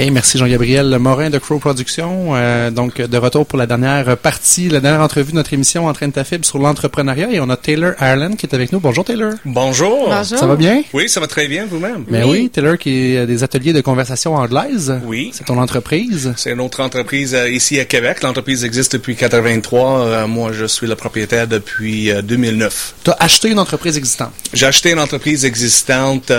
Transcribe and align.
Hey, 0.00 0.12
merci 0.12 0.38
Jean-Gabriel 0.38 0.96
Morin 1.00 1.28
de 1.28 1.38
Crow 1.38 1.58
Productions. 1.58 2.36
Euh, 2.36 2.70
donc, 2.70 3.00
de 3.00 3.16
retour 3.16 3.44
pour 3.46 3.58
la 3.58 3.66
dernière 3.66 4.16
partie, 4.16 4.68
la 4.68 4.78
dernière 4.78 5.00
entrevue 5.00 5.32
de 5.32 5.36
notre 5.36 5.52
émission 5.52 5.88
en 5.88 5.92
train 5.92 6.06
de 6.06 6.12
ta 6.12 6.22
fibre 6.22 6.44
sur 6.44 6.60
l'entrepreneuriat. 6.60 7.32
Et 7.32 7.40
on 7.40 7.50
a 7.50 7.56
Taylor 7.56 7.94
Ireland 8.00 8.36
qui 8.36 8.46
est 8.46 8.54
avec 8.54 8.70
nous. 8.70 8.78
Bonjour 8.78 9.04
Taylor. 9.04 9.32
Bonjour. 9.44 10.14
Ça 10.22 10.46
va 10.46 10.54
bien? 10.54 10.84
Oui, 10.92 11.08
ça 11.08 11.18
va 11.18 11.26
très 11.26 11.48
bien 11.48 11.66
vous-même? 11.68 12.04
Mais 12.06 12.22
oui. 12.22 12.42
oui, 12.42 12.48
Taylor 12.48 12.78
qui 12.78 13.16
est 13.16 13.26
des 13.26 13.42
ateliers 13.42 13.72
de 13.72 13.80
conversation 13.80 14.36
anglaise. 14.36 15.00
Oui. 15.04 15.32
C'est 15.32 15.46
ton 15.46 15.58
entreprise. 15.58 16.32
C'est 16.36 16.52
une 16.52 16.60
autre 16.60 16.80
entreprise 16.80 17.34
euh, 17.34 17.50
ici 17.50 17.80
à 17.80 17.84
Québec. 17.84 18.22
L'entreprise 18.22 18.64
existe 18.64 18.92
depuis 18.92 19.16
83. 19.16 19.98
Euh, 19.98 20.26
moi, 20.28 20.52
je 20.52 20.66
suis 20.66 20.86
le 20.86 20.94
propriétaire 20.94 21.48
depuis 21.48 22.12
2009. 22.22 22.94
Tu 23.02 23.10
as 23.10 23.16
acheté 23.18 23.48
une 23.48 23.58
entreprise 23.58 23.96
existante? 23.96 24.30
J'ai 24.54 24.66
acheté 24.66 24.92
une 24.92 25.00
entreprise 25.00 25.44
existante. 25.44 26.30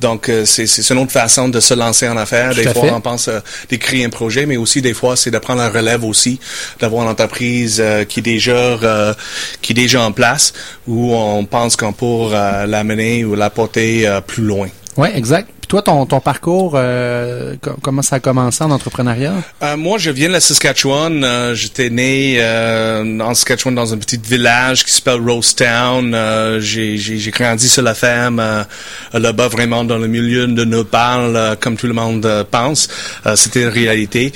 donc, 0.00 0.28
c'est 0.44 0.90
une 0.90 0.98
autre 0.98 1.12
façon 1.12 1.48
de 1.48 1.60
se 1.60 1.74
lancer 1.74 2.08
en 2.08 2.16
affaires. 2.16 2.31
Des 2.54 2.72
fois, 2.72 2.92
on 2.94 3.00
pense 3.00 3.28
euh, 3.28 3.40
d'écrire 3.68 4.06
un 4.06 4.10
projet, 4.10 4.46
mais 4.46 4.56
aussi 4.56 4.82
des 4.82 4.94
fois, 4.94 5.16
c'est 5.16 5.30
de 5.30 5.38
prendre 5.38 5.60
la 5.60 5.70
relève 5.70 6.04
aussi, 6.04 6.40
d'avoir 6.80 7.04
une 7.04 7.10
entreprise 7.10 7.78
euh, 7.80 8.04
qui 8.04 8.20
est 8.20 8.22
déjà 8.22 8.52
euh, 8.52 9.14
qui 9.60 9.72
est 9.72 9.74
déjà 9.74 10.02
en 10.02 10.12
place, 10.12 10.52
où 10.86 11.14
on 11.14 11.44
pense 11.44 11.76
qu'on 11.76 11.92
pourra 11.92 12.66
l'amener 12.66 13.24
ou 13.24 13.34
la 13.34 13.50
porter 13.50 14.08
plus 14.26 14.44
loin. 14.44 14.68
Oui, 14.96 15.08
exact 15.14 15.48
toi, 15.72 15.80
ton, 15.80 16.04
ton 16.04 16.20
parcours, 16.20 16.74
euh, 16.76 17.54
comment 17.80 18.02
ça 18.02 18.16
a 18.16 18.20
commencé 18.20 18.62
en 18.62 18.70
entrepreneuriat? 18.70 19.32
Euh, 19.62 19.74
moi, 19.78 19.96
je 19.96 20.10
viens 20.10 20.28
de 20.28 20.34
la 20.34 20.40
Saskatchewan. 20.40 21.24
Euh, 21.24 21.54
j'étais 21.54 21.88
né 21.88 22.38
en 22.42 23.32
Saskatchewan 23.32 23.74
dans 23.74 23.94
un 23.94 23.96
petit 23.96 24.20
village 24.22 24.84
qui 24.84 24.92
s'appelle 24.92 25.22
Rosetown. 25.26 26.14
J'ai 26.60 27.30
grandi 27.32 27.70
sur 27.70 27.82
la 27.82 27.94
ferme 27.94 28.66
là-bas, 29.14 29.48
vraiment 29.48 29.82
dans 29.82 29.96
le 29.96 30.08
milieu 30.08 30.46
de 30.46 30.62
Nopal, 30.62 31.56
comme 31.58 31.78
tout 31.78 31.86
le 31.86 31.94
monde 31.94 32.46
pense. 32.50 32.88
C'était 33.34 33.62
une 33.62 33.68
réalité. 33.68 34.34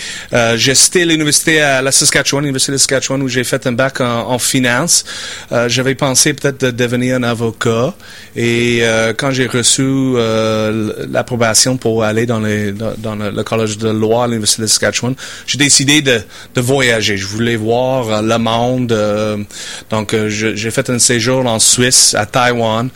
j'ai 0.54 0.74
cité 0.74 1.04
l'université 1.04 1.60
à 1.60 1.82
la 1.82 1.92
Saskatchewan, 1.92 2.44
l'université 2.44 2.72
de 2.72 2.78
Saskatchewan, 2.78 3.22
où 3.22 3.28
j'ai 3.28 3.44
fait 3.44 3.66
un 3.66 3.72
bac 3.72 4.00
en, 4.00 4.30
en 4.30 4.38
finance. 4.38 5.04
J'avais 5.66 5.96
pensé 5.96 6.32
peut-être 6.32 6.62
de 6.64 6.70
devenir 6.70 7.16
un 7.16 7.24
avocat. 7.24 7.92
Et 8.36 8.82
quand 9.18 9.32
j'ai 9.32 9.46
reçu 9.46 10.14
la 10.14 11.25
approbation 11.26 11.76
pour 11.76 12.04
aller 12.04 12.24
dans, 12.24 12.38
les, 12.38 12.72
dans, 12.72 13.16
le, 13.16 13.42
collège 13.42 13.78
de 13.78 13.88
loi 13.88 14.24
à 14.24 14.26
l'Université 14.28 14.62
de 14.62 14.68
Saskatchewan, 14.68 15.14
j'ai 15.46 15.58
décidé 15.58 16.00
de, 16.00 16.20
de, 16.54 16.60
voyager. 16.60 17.16
Je 17.16 17.26
voulais 17.26 17.56
voir 17.56 18.08
euh, 18.08 18.22
le 18.22 18.38
monde. 18.38 18.92
Euh, 18.92 19.36
donc, 19.90 20.14
euh, 20.14 20.28
j'ai 20.28 20.70
fait 20.70 20.88
un 20.88 21.00
séjour 21.00 21.44
en 21.46 21.58
Suisse, 21.58 22.14
à 22.14 22.26
Taïwan. 22.26 22.88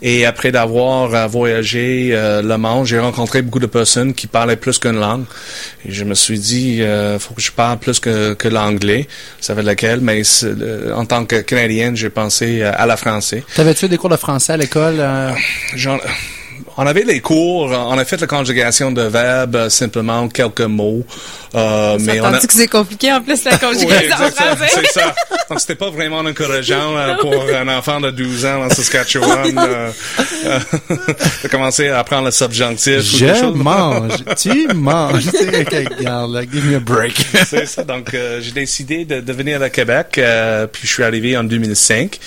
Et 0.00 0.26
après 0.26 0.52
d'avoir 0.52 1.28
voyagé 1.28 2.10
le 2.12 2.56
monde, 2.56 2.84
j'ai 2.84 2.98
rencontré 2.98 3.40
beaucoup 3.40 3.58
de 3.58 3.66
personnes 3.66 4.12
qui 4.12 4.26
parlaient 4.26 4.56
plus 4.56 4.78
qu'une 4.78 5.00
langue. 5.00 5.24
Et 5.86 5.92
je 5.92 6.04
me 6.04 6.14
suis 6.14 6.38
dit, 6.38 6.80
il 6.82 7.16
faut 7.18 7.32
que 7.32 7.40
je 7.40 7.50
parle 7.50 7.78
plus 7.78 8.00
que, 8.00 8.34
que 8.34 8.48
l'anglais. 8.48 9.08
Ça 9.40 9.54
fait 9.54 9.62
laquelle, 9.62 10.00
mais 10.02 10.20
en 10.94 11.06
tant 11.06 11.24
que 11.24 11.36
Canadienne, 11.36 11.96
j'ai 11.96 12.10
pensé 12.10 12.62
à 12.62 12.84
la 12.84 12.98
français. 12.98 13.44
T'avais-tu 13.54 13.88
des 13.88 13.96
cours 13.96 14.10
de 14.10 14.16
français 14.16 14.52
à 14.52 14.56
l'école? 14.58 15.02
On 16.76 16.86
avait 16.86 17.04
les 17.04 17.20
cours, 17.20 17.70
on 17.70 17.98
a 17.98 18.04
fait 18.04 18.20
la 18.20 18.26
conjugation 18.26 18.90
de 18.90 19.02
verbes, 19.02 19.56
euh, 19.56 19.68
simplement 19.68 20.28
quelques 20.28 20.60
mots. 20.60 21.04
Euh, 21.54 21.98
mais 22.00 22.20
on 22.20 22.24
a... 22.24 22.38
que 22.40 22.52
c'est 22.52 22.66
compliqué 22.66 23.12
en 23.12 23.20
plus 23.20 23.44
la 23.44 23.58
conjugation 23.58 24.16
oui, 24.20 24.30
français. 24.30 24.66
C'est 24.74 25.00
ça. 25.00 25.14
Donc 25.48 25.60
c'était 25.60 25.76
pas 25.76 25.90
vraiment 25.90 26.18
encourageant 26.18 26.96
euh, 26.96 27.14
pour 27.20 27.34
un 27.54 27.68
enfant 27.68 28.00
de 28.00 28.10
12 28.10 28.46
ans 28.46 28.64
en 28.64 28.70
Saskatchewan 28.70 29.56
euh, 29.58 29.90
euh, 30.46 30.58
de 31.44 31.48
commencer 31.48 31.88
à 31.90 32.00
apprendre 32.00 32.24
le 32.24 32.30
subjonctif. 32.32 33.02
Je 33.02 33.52
mange, 33.52 34.12
tu 34.36 34.66
manges. 34.74 35.26
Regarde, 35.28 36.46
give 36.50 36.64
me 36.66 36.76
a 36.76 36.80
break. 36.80 37.24
c'est 37.46 37.66
ça. 37.66 37.84
Donc 37.84 38.10
j'ai 38.12 38.52
décidé 38.52 39.04
de, 39.04 39.20
de, 39.20 39.32
venir 39.32 39.62
à 39.62 39.70
Québec, 39.70 40.20
puis 40.72 40.88
je 40.88 40.92
suis 40.92 41.04
arrivé 41.04 41.36
en 41.36 41.44
2005 41.44 42.18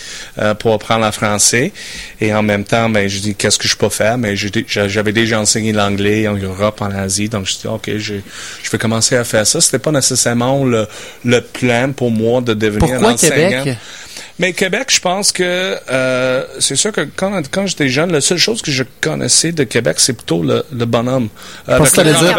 pour 0.60 0.74
apprendre 0.74 1.06
le 1.06 1.12
français. 1.12 1.74
Et 2.22 2.34
en 2.34 2.44
même 2.44 2.64
temps, 2.64 2.90
ben 2.90 3.10
je 3.10 3.20
dis 3.20 3.36
qu'est-ce 3.36 3.58
que 3.58 3.68
je 3.68 3.76
peux 3.76 3.90
faire? 3.90 4.18
Mais 4.18 4.37
j'avais 4.38 5.12
déjà 5.12 5.40
enseigné 5.40 5.74
l'anglais 5.74 6.28
en 6.28 6.36
Europe, 6.36 6.82
en 6.82 6.92
Asie. 6.92 7.30
Donc 7.30 7.46
je 7.46 7.58
dis 7.58 7.68
ok, 7.68 7.98
je, 7.98 8.16
je 8.64 8.70
vais 8.72 8.78
commencer 8.78 9.16
à 9.16 9.24
faire 9.24 9.46
ça. 9.46 9.60
C'était 9.60 9.80
pas 9.80 9.92
nécessairement 9.92 10.64
le, 10.64 10.88
le 11.26 11.42
plan 11.42 11.92
pour 11.92 12.12
moi 12.12 12.42
de 12.42 12.54
devenir 12.54 12.80
Pourquoi 12.80 13.16
Québec? 13.16 13.78
Mais 14.40 14.54
Québec, 14.54 14.88
je 14.90 15.00
pense 15.00 15.32
que 15.32 15.78
euh, 15.90 16.46
c'est 16.60 16.76
sûr 16.76 16.92
que 16.92 17.02
quand, 17.16 17.42
quand 17.50 17.66
j'étais 17.66 17.90
jeune, 17.90 18.12
la 18.12 18.22
seule 18.22 18.38
chose 18.38 18.62
que 18.62 18.72
je 18.72 18.84
connaissais 19.02 19.52
de 19.52 19.64
Québec, 19.64 20.00
c'est 20.00 20.14
plutôt 20.14 20.44
le, 20.44 20.64
le 20.72 20.86
bonhomme. 20.86 21.30
Euh, 21.70 21.78
je, 21.78 21.80
pensais 21.80 22.04
dire, 22.04 22.38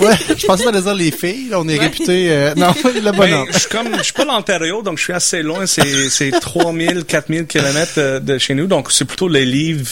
ouais, 0.00 0.36
je 0.36 0.46
pensais 0.46 0.64
que 0.64 0.80
dire 0.80 0.94
les 0.94 1.10
filles. 1.10 1.50
on 1.54 1.68
est 1.68 1.78
réputé. 1.78 2.28
Euh, 2.30 2.54
non, 2.56 2.74
le 2.84 3.12
bonhomme. 3.12 3.48
je 3.52 3.58
suis 3.58 3.68
comme, 3.68 3.96
je 3.98 4.02
suis 4.02 4.12
pas 4.12 4.24
l'Ontario, 4.24 4.82
donc 4.82 4.98
je 4.98 5.04
suis 5.04 5.12
assez 5.12 5.42
loin. 5.42 5.66
C'est 5.66 6.08
c'est 6.08 6.30
3000, 6.30 7.04
4000 7.04 7.46
kilomètres 7.46 7.98
de, 7.98 8.18
de, 8.20 8.38
chez 8.38 8.54
nous, 8.54 8.66
donc 8.66 8.90
c'est 8.90 9.04
plutôt 9.04 9.28
les 9.28 9.44
livres. 9.44 9.90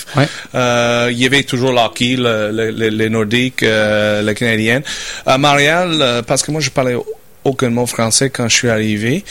Euh, 0.55 1.09
il 1.11 1.19
y 1.19 1.27
avait 1.27 1.43
toujours 1.43 1.73
l'hockey, 1.73 2.17
le, 2.19 2.51
le, 2.51 2.71
les 2.71 3.09
Nordiques, 3.11 3.63
euh, 3.63 4.23
les 4.23 4.34
Canadiennes. 4.34 4.83
À 5.27 5.39
Montréal, 5.39 5.99
euh, 6.01 6.23
parce 6.23 6.43
que 6.43 6.51
moi 6.51 6.61
je 6.61 6.71
parlais 6.71 6.97
aucun 7.45 7.71
mot 7.71 7.87
français 7.87 8.31
quand 8.31 8.49
je 8.49 8.55
suis 8.55 8.69
arrivé. 8.69 9.25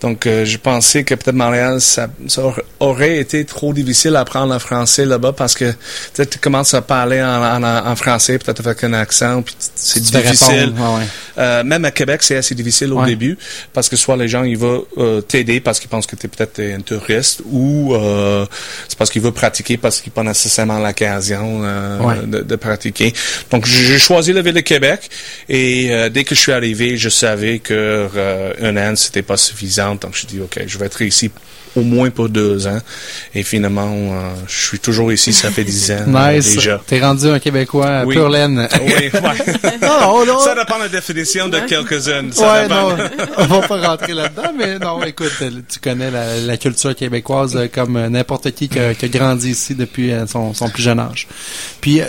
Donc, 0.00 0.26
euh, 0.26 0.44
je 0.44 0.58
pensais 0.58 1.04
que 1.04 1.14
peut-être 1.14 1.34
Montréal, 1.34 1.80
ça, 1.80 2.08
aurait 2.80 3.18
été 3.18 3.44
trop 3.44 3.72
difficile 3.72 4.16
à 4.16 4.20
apprendre 4.20 4.52
le 4.52 4.58
français 4.58 5.04
là-bas 5.04 5.32
parce 5.32 5.54
que 5.54 5.72
tu 6.14 6.38
commences 6.38 6.74
à 6.74 6.82
parler 6.82 7.22
en, 7.22 7.96
français, 7.96 8.38
peut-être 8.38 8.66
avec 8.66 8.84
un 8.84 8.92
accent, 8.92 9.42
puis 9.42 9.54
c'est 9.74 10.00
difficile. 10.00 10.74
Euh, 11.38 11.64
même 11.64 11.84
à 11.84 11.90
Québec, 11.90 12.22
c'est 12.22 12.36
assez 12.36 12.54
difficile 12.54 12.92
au 12.92 13.04
début 13.04 13.36
parce 13.72 13.88
que 13.88 13.96
soit 13.96 14.16
les 14.16 14.28
gens, 14.28 14.44
ils 14.44 14.58
vont 14.58 14.86
euh, 14.98 15.20
t'aider 15.20 15.60
parce 15.60 15.80
qu'ils 15.80 15.88
pensent 15.88 16.06
que 16.06 16.16
tu 16.16 16.26
es 16.26 16.28
peut-être 16.28 16.60
un 16.60 16.80
touriste 16.80 17.42
ou 17.50 17.94
c'est 18.88 18.98
parce 18.98 19.10
qu'ils 19.10 19.22
veulent 19.22 19.32
pratiquer 19.32 19.76
parce 19.76 20.00
qu'ils 20.00 20.10
n'ont 20.10 20.22
pas 20.22 20.28
nécessairement 20.30 20.78
l'occasion 20.78 21.60
de, 22.26 22.56
pratiquer. 22.56 23.12
Donc, 23.50 23.66
j'ai 23.66 23.98
choisi 23.98 24.32
la 24.32 24.42
ville 24.42 24.54
de 24.54 24.60
Québec 24.60 25.10
et 25.48 26.08
dès 26.10 26.24
que 26.24 26.34
je 26.34 26.40
suis 26.40 26.52
arrivé, 26.52 26.96
je 26.96 27.08
savais 27.08 27.58
que 27.58 28.08
un 28.60 28.76
an, 28.76 28.96
c'était 28.96 29.22
pas 29.22 29.36
suffisant. 29.36 29.94
Donc, 29.96 30.14
je 30.14 30.26
dis, 30.26 30.40
OK, 30.40 30.60
je 30.66 30.78
vais 30.78 30.86
être 30.86 31.02
ici 31.02 31.30
au 31.76 31.82
moins 31.82 32.10
pour 32.10 32.28
deux 32.28 32.66
ans. 32.66 32.78
Et 33.34 33.42
finalement, 33.42 33.90
euh, 33.90 34.34
je 34.46 34.66
suis 34.66 34.78
toujours 34.78 35.12
ici, 35.12 35.32
ça 35.32 35.50
fait 35.50 35.64
dix 35.64 35.90
ans 35.90 36.04
euh, 36.06 36.34
nice. 36.36 36.54
déjà. 36.54 36.80
T'es 36.86 37.00
rendu 37.00 37.26
un 37.28 37.38
Québécois 37.38 38.04
oui. 38.06 38.14
pur 38.14 38.28
laine. 38.28 38.68
Oui, 38.80 38.92
ouais. 38.92 39.10
non, 39.82 40.24
non. 40.24 40.38
Ça 40.40 40.54
dépend 40.54 40.76
de 40.78 40.84
la 40.84 40.88
définition 40.88 41.48
de 41.48 41.58
quelques-unes. 41.60 42.32
Ouais, 42.38 42.68
non, 42.68 42.96
on 43.38 43.46
va 43.46 43.68
pas 43.68 43.88
rentrer 43.88 44.14
là-dedans, 44.14 44.52
mais 44.56 44.78
non, 44.78 45.02
écoute, 45.02 45.32
tu 45.68 45.78
connais 45.80 46.10
la, 46.10 46.56
culture 46.56 46.94
québécoise 46.94 47.58
comme 47.74 48.06
n'importe 48.06 48.52
qui 48.52 48.68
qui 48.68 48.78
a, 48.78 48.94
grandi 49.08 49.50
ici 49.50 49.74
depuis 49.74 50.12
euh, 50.12 50.26
son, 50.26 50.54
son, 50.54 50.68
plus 50.68 50.82
jeune 50.82 51.00
âge. 51.00 51.26
Puis 51.80 52.00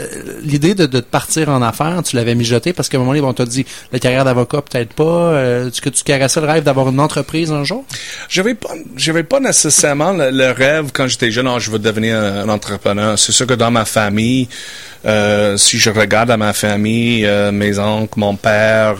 l'idée 0.43 0.75
de, 0.75 0.85
de 0.85 0.99
partir 1.01 1.49
en 1.49 1.61
affaires, 1.61 2.01
tu 2.03 2.15
l'avais 2.15 2.35
mijoté 2.35 2.71
parce 2.71 2.87
qu'à 2.87 2.97
un 2.97 2.99
moment 2.99 3.13
donné, 3.13 3.25
on 3.25 3.33
t'a 3.33 3.45
dit 3.45 3.65
la 3.91 3.99
carrière 3.99 4.23
d'avocat 4.23 4.61
peut-être 4.61 4.93
pas. 4.93 5.41
Est-ce 5.65 5.81
que 5.81 5.89
tu 5.89 6.03
caressais 6.03 6.39
le 6.39 6.47
rêve 6.47 6.63
d'avoir 6.63 6.89
une 6.89 6.99
entreprise 6.99 7.51
un 7.51 7.63
jour? 7.63 7.83
J'avais 8.29 8.53
pas, 8.53 8.69
j'avais 8.95 9.23
pas 9.23 9.39
nécessairement 9.39 9.54
le, 9.63 10.51
rêve 10.51 10.91
quand 10.93 11.07
j'étais 11.07 11.31
jeune, 11.31 11.47
oh, 11.47 11.59
je 11.59 11.71
veux 11.71 11.79
devenir 11.79 12.17
un, 12.17 12.49
entrepreneur. 12.49 13.17
C'est 13.17 13.31
sûr 13.31 13.47
que 13.47 13.53
dans 13.53 13.71
ma 13.71 13.85
famille, 13.85 14.47
euh, 15.05 15.55
si 15.57 15.77
je 15.77 15.89
regarde 15.89 16.31
à 16.31 16.37
ma 16.37 16.53
famille, 16.53 17.25
euh, 17.25 17.51
mes 17.51 17.77
oncles, 17.77 18.19
mon 18.19 18.35
père 18.35 18.95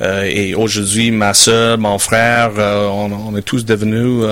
euh, 0.00 0.22
et 0.22 0.54
aujourd'hui 0.54 1.10
ma 1.10 1.34
soeur, 1.34 1.78
mon 1.78 1.98
frère, 1.98 2.52
on, 2.56 3.36
est 3.36 3.42
tous 3.42 3.64
devenus 3.64 4.24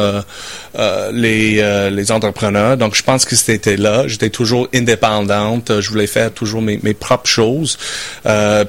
les, 1.12 1.90
les 1.90 2.12
entrepreneurs. 2.12 2.76
Donc 2.76 2.94
je 2.94 3.02
pense 3.02 3.24
que 3.24 3.36
c'était 3.36 3.76
là. 3.76 4.08
J'étais 4.08 4.30
toujours 4.30 4.68
indépendante. 4.74 5.80
Je 5.80 5.90
voulais 5.90 6.06
faire 6.06 6.32
toujours 6.32 6.62
mes, 6.62 6.80
mes 6.82 6.94
propres 6.94 7.28
choses. 7.28 7.78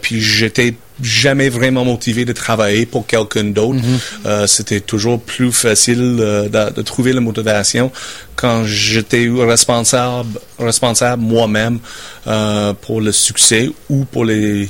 puis 0.01 0.21
j'étais 0.21 0.73
jamais 1.01 1.49
vraiment 1.49 1.83
motivé 1.85 2.25
de 2.25 2.33
travailler 2.33 2.85
pour 2.85 3.05
quelqu'un 3.05 3.45
d'autre. 3.45 3.79
Mhm. 3.79 3.99
euh, 4.25 4.47
C'était 4.47 4.79
toujours 4.79 5.21
plus 5.21 5.51
facile 5.51 6.17
euh, 6.19 6.49
de, 6.49 6.73
de, 6.73 6.81
trouver 6.81 7.13
la 7.13 7.21
motivation 7.21 7.91
quand 8.35 8.63
j'étais 8.65 9.29
responsable, 9.29 10.39
responsable 10.59 11.21
moi-même 11.21 11.79
euh, 12.27 12.73
pour 12.73 13.01
le 13.01 13.11
succès 13.11 13.69
ou 13.89 14.05
pour 14.05 14.25
les 14.25 14.69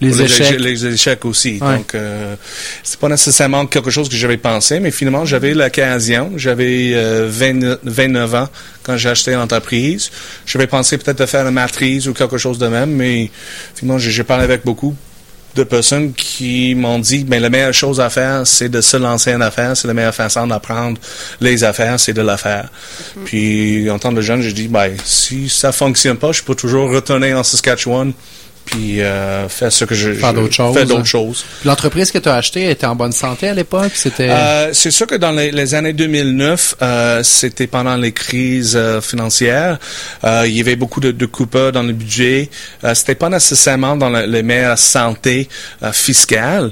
les 0.00 0.22
échecs. 0.22 0.58
Les, 0.58 0.86
échecs 0.86 1.24
aussi. 1.24 1.58
Donc, 1.58 1.94
euh, 1.94 2.34
c'est 2.82 2.98
pas 2.98 3.08
nécessairement 3.08 3.66
quelque 3.66 3.90
chose 3.90 4.08
que 4.08 4.16
j'avais 4.16 4.36
pensé, 4.36 4.80
mais 4.80 4.90
finalement, 4.90 5.24
j'avais 5.24 5.54
l'occasion. 5.54 6.32
J'avais 6.36 6.92
euh, 6.94 7.28
29 7.30 8.34
ans 8.34 8.48
quand 8.82 8.96
j'ai 8.96 9.08
acheté 9.08 9.32
l'entreprise. 9.32 10.10
J'avais 10.46 10.66
pensé 10.66 10.98
peut-être 10.98 11.18
de 11.18 11.26
faire 11.26 11.46
une 11.46 11.54
matrice 11.54 12.06
ou 12.06 12.12
quelque 12.12 12.38
chose 12.38 12.58
de 12.58 12.66
même, 12.66 12.90
mais 12.90 13.30
finalement, 13.74 13.98
j'ai 13.98 14.24
parlé 14.24 14.44
avec 14.44 14.64
beaucoup 14.64 14.94
de 15.54 15.64
personnes 15.64 16.12
qui 16.12 16.74
m'ont 16.74 16.98
dit, 16.98 17.24
ben, 17.24 17.40
la 17.40 17.50
meilleure 17.50 17.74
chose 17.74 18.00
à 18.00 18.10
faire, 18.10 18.46
c'est 18.46 18.68
de 18.68 18.80
se 18.80 18.96
lancer 18.96 19.34
en 19.34 19.40
affaires, 19.40 19.76
c'est 19.76 19.88
la 19.88 19.94
meilleure 19.94 20.14
façon 20.14 20.46
d'apprendre 20.46 20.98
les 21.40 21.64
affaires, 21.64 21.98
c'est 22.00 22.12
de 22.12 22.22
la 22.22 22.36
faire. 22.36 22.68
Mhm. 23.16 23.24
Puis, 23.24 23.90
en 23.90 23.98
tant 23.98 24.14
que 24.14 24.20
jeune, 24.20 24.42
j'ai 24.42 24.52
dit, 24.52 24.68
ben, 24.68 24.92
si 25.04 25.48
ça 25.48 25.72
fonctionne 25.72 26.16
pas, 26.16 26.32
je 26.32 26.42
peux 26.42 26.54
toujours 26.54 26.90
retourner 26.90 27.34
en 27.34 27.42
Saskatchewan, 27.42 28.12
puis 28.64 29.02
euh, 29.02 29.48
faire 29.48 29.72
ce 29.72 29.84
que 29.84 29.94
je, 29.94 30.12
faire 30.12 30.32
d'autres 30.32 30.54
choses. 30.54 30.74
D'autres 30.86 31.04
choses. 31.04 31.44
L'entreprise 31.64 32.10
que 32.10 32.18
tu 32.18 32.28
as 32.28 32.34
achetée 32.34 32.70
était 32.70 32.86
en 32.86 32.96
bonne 32.96 33.12
santé 33.12 33.48
à 33.48 33.54
l'époque? 33.54 33.92
C'était. 33.94 34.30
Euh, 34.30 34.72
c'est 34.72 34.90
sûr 34.90 35.06
que 35.06 35.14
dans 35.14 35.32
les, 35.32 35.50
les 35.50 35.74
années 35.74 35.92
2009, 35.92 36.76
euh, 36.80 37.22
c'était 37.22 37.66
pendant 37.66 37.96
les 37.96 38.12
crises 38.12 38.76
euh, 38.76 39.00
financières. 39.00 39.78
Il 40.24 40.50
y 40.50 40.60
avait 40.60 40.76
beaucoup 40.76 41.00
de, 41.00 41.10
de 41.10 41.26
coupeurs 41.26 41.72
dans 41.72 41.82
le 41.82 41.92
budget. 41.92 42.50
C'était 42.94 43.14
pas 43.14 43.28
nécessairement 43.28 43.96
dans 43.96 44.08
la, 44.08 44.26
les 44.26 44.42
meilleures 44.42 44.78
santé 44.78 45.48
fiscale. 45.92 46.70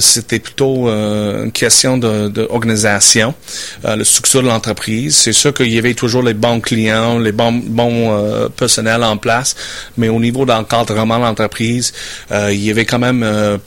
c'était 0.00 0.38
plutôt 0.38 0.88
une 0.88 1.52
question 1.52 1.98
d'organisation. 1.98 3.34
De, 3.82 3.96
le 3.96 4.04
succès 4.04 4.38
de 4.38 4.46
l'entreprise. 4.46 5.16
C'est 5.16 5.32
sûr 5.32 5.52
qu'il 5.52 5.72
y 5.72 5.78
avait 5.78 5.94
toujours 5.94 6.22
les 6.22 6.34
bons 6.34 6.60
clients, 6.60 7.18
les 7.18 7.32
bons 7.32 7.52
bons 7.52 8.50
personnels 8.56 9.02
en 9.02 9.16
place, 9.16 9.54
mais 9.96 10.08
au 10.08 10.20
niveau 10.20 10.44
d'encadrement 10.44 11.18
de 11.34 11.40
l'entreprise, 11.42 11.92
il 12.30 12.64
y 12.64 12.70
avait 12.70 12.84
quand 12.84 12.98
même 12.98 13.60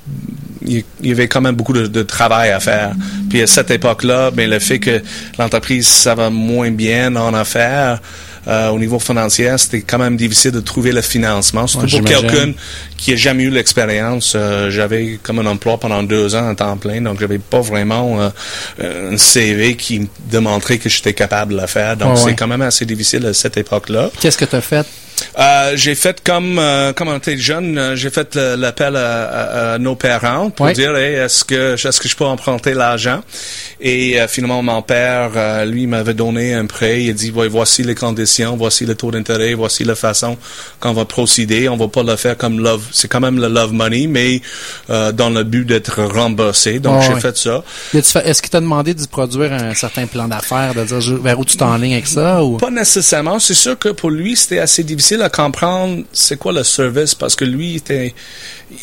il 0.68 0.84
y 1.02 1.12
avait 1.12 1.28
quand 1.28 1.42
même 1.42 1.56
beaucoup 1.56 1.74
de, 1.74 2.04
travail 2.04 2.52
à 2.52 2.60
faire. 2.60 2.94
Puis 3.30 3.42
à 3.42 3.48
cette 3.48 3.72
époque-là, 3.72 4.32
ben 4.32 4.50
le 4.50 4.60
fait 4.60 4.80
que 4.80 5.02
l'entreprise 5.40 5.88
ça 5.88 6.16
va 6.16 6.30
moins 6.30 6.72
bien 6.72 7.16
en 7.16 7.34
affaires, 7.34 8.02
euh, 8.48 8.70
au 8.70 8.80
niveau 8.80 8.98
financier, 8.98 9.54
c'était 9.58 9.82
quand 9.82 9.98
même 9.98 10.16
difficile 10.16 10.52
de 10.52 10.62
trouver 10.62 10.94
le 10.94 11.02
financement, 11.02 11.68
surtout 11.68 11.98
pour 11.98 12.06
quelqu'un 12.06 12.54
qui 12.98 13.12
n'a 13.12 13.18
jamais 13.18 13.44
eu 13.44 13.50
l'expérience. 13.50 14.34
Euh, 14.36 14.70
j'avais 14.70 15.20
comme 15.22 15.40
un 15.40 15.46
emploi 15.46 15.80
pendant 15.80 16.04
deux 16.04 16.36
ans 16.36 16.50
en 16.50 16.56
temps 16.56 16.78
plein, 16.78 17.02
donc 17.02 17.20
j'avais 17.20 17.38
pas 17.38 17.62
vraiment 17.62 18.20
euh, 18.80 19.14
un 19.14 19.18
CV 19.18 19.76
qui 19.76 20.10
démontrait 20.26 20.78
que 20.80 20.90
j'étais 20.90 21.14
capable 21.14 21.54
de 21.56 21.62
le 21.62 21.68
faire. 21.68 21.96
Donc 21.96 22.18
c'est 22.18 22.36
quand 22.36 22.48
même 22.48 22.62
assez 22.62 22.86
difficile 22.86 23.26
à 23.26 23.34
cette 23.34 23.58
époque-là. 23.58 24.10
Qu'est-ce 24.20 24.38
que 24.38 24.46
tu 24.46 24.56
as 24.56 24.62
fait? 24.62 24.86
Euh, 25.38 25.74
j'ai 25.76 25.96
fait 25.96 26.22
comme 26.24 26.58
euh, 26.60 26.94
comme 26.94 27.10
on 27.10 27.18
était 27.18 27.38
jeune, 27.38 27.78
euh, 27.78 27.96
j'ai 27.96 28.10
fait 28.10 28.36
l'appel 28.36 28.96
à, 28.96 29.78
nos 29.80 29.96
parents 29.96 30.50
pour 30.50 30.68
dire 30.72 30.96
est-ce 30.96 31.44
que 31.44 31.74
est-ce 31.74 32.00
que 32.00 32.08
je 32.08 32.16
peux 32.16 32.26
emprunter 32.26 32.74
l'argent? 32.74 33.22
Et 33.80 34.18
finalement 34.28 34.64
mon 34.64 34.82
père 34.82 35.66
lui 35.66 35.88
m'avait 35.88 36.14
donné 36.14 36.54
un 36.54 36.66
prêt, 36.66 37.04
il 37.04 37.10
a 37.12 37.14
dit 37.14 37.32
voici 37.32 37.84
les 37.84 37.96
conditions, 37.96 38.56
voici 38.58 38.86
le 38.86 38.96
taux 38.96 39.12
d'intérêt, 39.12 39.54
voici 39.54 39.84
la 39.84 39.96
façon 39.96 40.38
qu'on 40.80 40.94
va 40.94 41.06
procéder, 41.06 41.70
on 41.70 41.78
va 41.78 41.88
pas 41.88 42.04
le 42.04 42.16
faire 42.16 42.38
comme 42.38 42.60
love, 42.60 42.87
c'est 42.92 43.08
quand 43.08 43.20
même 43.20 43.40
le 43.40 43.48
love 43.48 43.74
money 43.74 44.08
mais 44.08 44.42
dans 44.88 45.30
le 45.30 45.44
but 45.44 45.66
d'être 45.66 46.04
remboursé. 46.04 46.80
Donc 46.80 47.02
j'ai 47.02 47.20
fait 47.20 47.38
ça. 47.38 47.64
Est-ce 47.94 48.42
qu'il 48.42 48.52
t'a 48.52 48.62
demandé 48.62 48.94
de 48.94 49.06
produire 49.06 49.54
un 49.54 49.74
certain 49.74 50.06
plan 50.06 50.28
d'affaires, 50.28 50.74
de 50.74 50.84
dire 50.84 51.20
vers 51.22 51.40
où 51.40 51.46
tu 51.46 51.58
t'enlignes 51.58 51.94
avec 51.94 52.08
ça 52.08 52.44
ou? 52.44 52.58
Pas 52.58 52.70
nécessairement, 52.70 53.40
c'est 53.40 53.54
sûr 53.54 53.78
que 53.78 53.90
pour 53.90 54.10
lui 54.10 54.36
c'était 54.36 54.60
assez 54.60 54.84
difficile 54.84 55.22
à 55.22 55.30
comprendre 55.30 56.04
c'est 56.12 56.38
quoi 56.38 56.52
le 56.52 56.64
service 56.64 57.16
parce 57.16 57.36
que 57.36 57.46
lui 57.46 57.76
était 57.76 58.14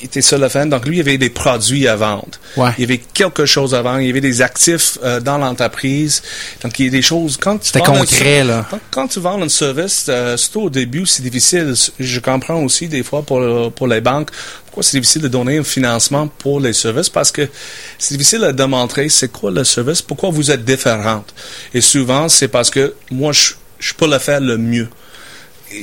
il 0.01 0.07
était 0.07 0.23
seul 0.23 0.43
à 0.45 0.49
faire. 0.49 0.67
Donc 0.67 0.87
lui 0.87 0.97
il 0.97 1.01
avait 1.01 1.19
des 1.19 1.31
produits 1.31 1.87
à 1.89 1.97
vendre. 1.97 2.27
Ouais. 2.57 2.71
Il 2.79 2.83
y 2.83 2.85
avait 2.85 2.99
quelque 2.99 3.45
chose 3.45 3.75
à 3.75 3.83
vendre. 3.83 4.01
Il 4.01 4.07
y 4.07 4.11
avait 4.11 4.21
des 4.21 4.41
actifs 4.43 4.99
euh, 5.03 5.21
dans 5.21 5.39
l'entreprise. 5.39 6.23
Donc 6.63 6.79
il 6.79 6.87
y 6.87 6.89
a 6.89 6.91
des 6.91 7.03
choses 7.03 7.37
quand 7.37 7.59
tu 7.59 7.67
C'était 7.67 7.81
concret 7.81 8.41
un, 8.41 8.45
là. 8.45 8.67
Quand, 8.91 9.09
tu 9.09 9.21
vends 9.21 9.41
un 9.43 9.49
service, 9.49 10.07
euh, 10.09 10.37
surtout 10.37 10.63
au 10.63 10.71
début 10.71 11.07
c'est 11.07 11.23
difficile. 11.23 11.75
Je 11.99 12.21
comprends 12.21 12.63
aussi 12.63 12.89
des 12.89 13.03
fois 13.03 13.23
pour 13.23 13.73
pour 13.73 13.87
les 13.95 14.01
banques 14.01 14.31
pourquoi 14.75 14.83
c'est 14.83 14.99
difficile 14.99 15.23
de 15.23 15.29
donner 15.29 15.59
un 15.59 15.63
financement 15.63 16.27
pour 16.27 16.59
les 16.59 16.73
services? 16.73 17.09
Parce 17.09 17.31
que 17.31 17.49
c'est 17.97 18.17
difficile 18.17 18.41
de 18.41 18.51
démontrer 18.51 19.09
c'est 19.09 19.31
quoi 19.31 19.53
le 19.53 19.63
service, 19.63 20.03
pourquoi 20.03 20.31
vous 20.31 20.51
êtes 20.51 20.65
différente. 20.65 21.33
Et 21.73 21.81
souvent 21.81 22.29
c'est 22.29 22.49
parce 22.49 22.71
que 22.71 22.93
moi 23.13 23.31
je 23.33 23.53
je 23.79 23.93
peux 23.93 24.11
le 24.11 24.19
faire 24.19 24.41
le 24.41 24.57
mieux 24.57 24.89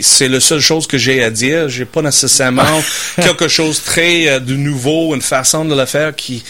c'est 0.02 0.30
la 0.30 0.40
seule 0.40 0.60
chose 0.60 0.88
que 0.88 0.98
j'ai 0.98 1.24
à 1.24 1.30
dire. 1.30 1.70
J'ai 1.70 1.86
pas 1.86 2.02
nécessairement 2.02 2.82
quelque 3.16 3.48
chose 3.48 3.82
très 3.84 4.28
euh, 4.28 4.40
de 4.40 4.56
nouveau, 4.56 5.14
une 5.16 5.22
façon 5.22 5.66
de 5.66 5.76
le 5.76 5.86
faire 5.86 6.16
qui, 6.16 6.44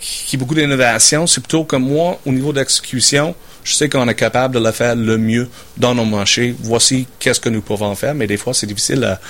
qui, 0.00 0.24
qui 0.26 0.36
beaucoup 0.36 0.54
d'innovation. 0.54 1.26
C'est 1.26 1.40
plutôt 1.40 1.64
que 1.64 1.76
moi, 1.76 2.20
au 2.26 2.32
niveau 2.32 2.52
d'exécution, 2.52 3.34
je 3.62 3.74
sais 3.74 3.88
qu'on 3.88 4.08
est 4.08 4.14
capable 4.14 4.54
de 4.54 4.60
le 4.60 4.72
faire 4.72 4.96
le 4.96 5.18
mieux 5.18 5.48
dans 5.76 5.94
nos 5.94 6.04
marchés. 6.04 6.54
Voici 6.60 7.06
qu'est-ce 7.18 7.40
que 7.40 7.48
nous 7.48 7.62
pouvons 7.62 7.94
faire, 7.94 8.14
mais 8.14 8.26
des 8.26 8.36
fois, 8.36 8.54
c'est 8.54 8.66
difficile 8.66 9.04
à, 9.04 9.20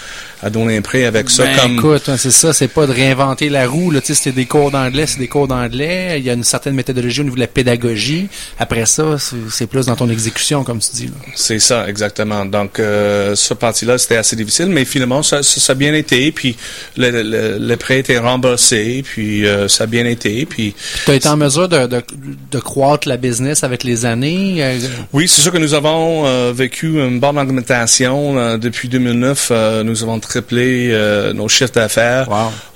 à, 0.42 0.50
donner 0.50 0.76
un 0.76 0.82
prêt 0.82 1.04
avec 1.04 1.30
ça. 1.30 1.44
Ben, 1.44 1.56
comme... 1.56 1.74
Écoute, 1.74 2.08
hein, 2.08 2.16
c'est 2.16 2.30
ça, 2.30 2.52
c'est 2.52 2.68
pas 2.68 2.86
de 2.86 2.92
réinventer 2.92 3.48
la 3.48 3.66
roue. 3.66 3.90
Là, 3.90 4.00
c'était 4.02 4.32
des 4.32 4.46
cours 4.46 4.70
d'anglais, 4.70 5.06
c'est 5.06 5.18
des 5.18 5.28
cours 5.28 5.48
d'anglais. 5.48 6.16
Il 6.18 6.24
y 6.24 6.30
a 6.30 6.32
une 6.32 6.44
certaine 6.44 6.74
méthodologie 6.74 7.20
au 7.20 7.24
niveau 7.24 7.36
de 7.36 7.40
la 7.40 7.46
pédagogie. 7.46 8.28
Après 8.58 8.86
ça, 8.86 9.16
c'est 9.50 9.66
plus 9.66 9.86
dans 9.86 9.96
ton 9.96 10.08
exécution, 10.08 10.64
comme 10.64 10.78
tu 10.78 10.90
dis. 10.92 11.10
C'est 11.34 11.58
ça, 11.58 11.88
exactement. 11.88 12.44
Donc, 12.44 12.78
euh, 12.78 13.34
ce 13.34 13.54
parti-là, 13.54 13.98
c'était 13.98 14.16
assez 14.16 14.36
difficile, 14.36 14.66
mais 14.66 14.84
finalement, 14.84 15.22
ça, 15.22 15.42
ça, 15.42 15.72
a 15.72 15.74
bien 15.74 15.94
été. 15.94 16.32
Puis, 16.32 16.56
le, 16.96 17.10
le, 17.22 17.58
le 17.58 17.76
prêt 17.76 18.00
était 18.00 18.18
remboursé, 18.18 19.02
puis 19.04 19.46
euh, 19.46 19.68
ça 19.68 19.84
a 19.84 19.86
bien 19.86 20.04
été. 20.04 20.46
Puis, 20.46 20.74
tu 21.04 21.10
as 21.10 21.14
été 21.14 21.28
en 21.28 21.36
mesure 21.36 21.68
de, 21.68 21.86
de, 21.86 22.02
de 22.50 22.58
croître 22.58 23.08
la 23.08 23.16
business 23.16 23.64
avec 23.64 23.84
les 23.84 24.04
années 24.04 24.20
euh, 24.60 24.78
oui, 25.12 25.28
c'est 25.28 25.40
sûr 25.40 25.52
que 25.52 25.58
nous 25.58 25.74
avons 25.74 26.26
euh, 26.26 26.52
vécu 26.54 27.00
une 27.00 27.20
bonne 27.20 27.38
augmentation. 27.38 28.38
Euh, 28.38 28.56
depuis 28.56 28.88
2009, 28.88 29.52
nous 29.84 30.02
avons 30.02 30.18
triplé 30.30 30.92
nos 31.34 31.48
chiffres 31.48 31.72
d'affaires. 31.74 32.28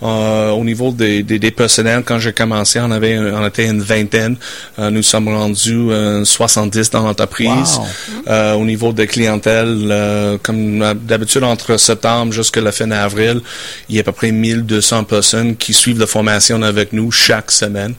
au 0.03 0.65
niveau 0.65 0.91
des, 0.93 1.23
des, 1.23 1.51
personnels, 1.51 2.03
quand 2.05 2.19
j'ai 2.19 2.33
commencé, 2.33 2.81
on 2.81 2.91
avait 2.91 3.19
on 3.19 3.47
était 3.47 3.67
une 3.67 3.81
vingtaine. 3.81 4.37
nous 4.79 5.03
sommes 5.03 5.29
rendus 5.29 5.89
70 6.25 6.91
dans 6.91 7.05
l'entreprise. 7.05 7.81
au 8.29 8.65
niveau 8.65 8.93
de 8.93 9.05
clientèle, 9.05 10.39
comme 10.43 10.95
d'habitude, 11.07 11.45
entre 11.45 11.77
septembre 11.77 12.33
jusqu'à 12.33 12.61
la 12.61 12.73
fin 12.73 12.91
avril, 12.91 13.41
il 13.89 13.97
y 13.97 13.99
a 13.99 14.01
à 14.01 14.05
peu 14.05 14.13
près 14.13 14.33
1200 14.33 15.05
personnes 15.05 15.57
qui 15.57 15.73
suivent 15.73 16.01
la 16.01 16.07
formation 16.07 16.61
avec 16.63 16.93
nous 16.93 17.11
chaque 17.11 17.51
semaine. 17.51 17.95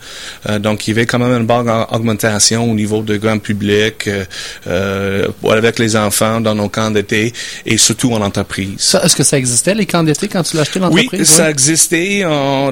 donc, 0.60 0.88
il 0.88 0.92
y 0.92 0.94
avait 0.94 1.06
quand 1.06 1.20
même 1.20 1.40
une 1.40 1.48
bonne 1.48 1.70
augmentation 1.92 2.70
au 2.70 2.74
niveau 2.74 3.02
de 3.02 3.18
grand 3.18 3.40
public, 3.40 4.08
euh, 4.08 4.26
euh, 4.68 5.28
avec 5.50 5.80
les 5.80 5.96
enfants 5.96 6.42
dans 6.42 6.56
nos 6.56 6.70
camps 6.70 6.92
d'été 6.92 7.34
et 7.66 7.78
surtout 7.78 8.14
en 8.14 8.22
entreprise. 8.22 8.96
Est-ce 9.04 9.16
que 9.16 9.24
ça 9.24 9.38
existait, 9.46 9.74
les 9.74 9.86
camps 9.86 10.04
d'été, 10.04 10.28
quand 10.28 10.44
tu 10.44 10.56
l'as 10.56 10.64
acheté 10.64 10.80
l'entreprise? 10.80 11.20
Oui, 11.20 11.26
ça 11.26 11.50
existait. 11.50 12.24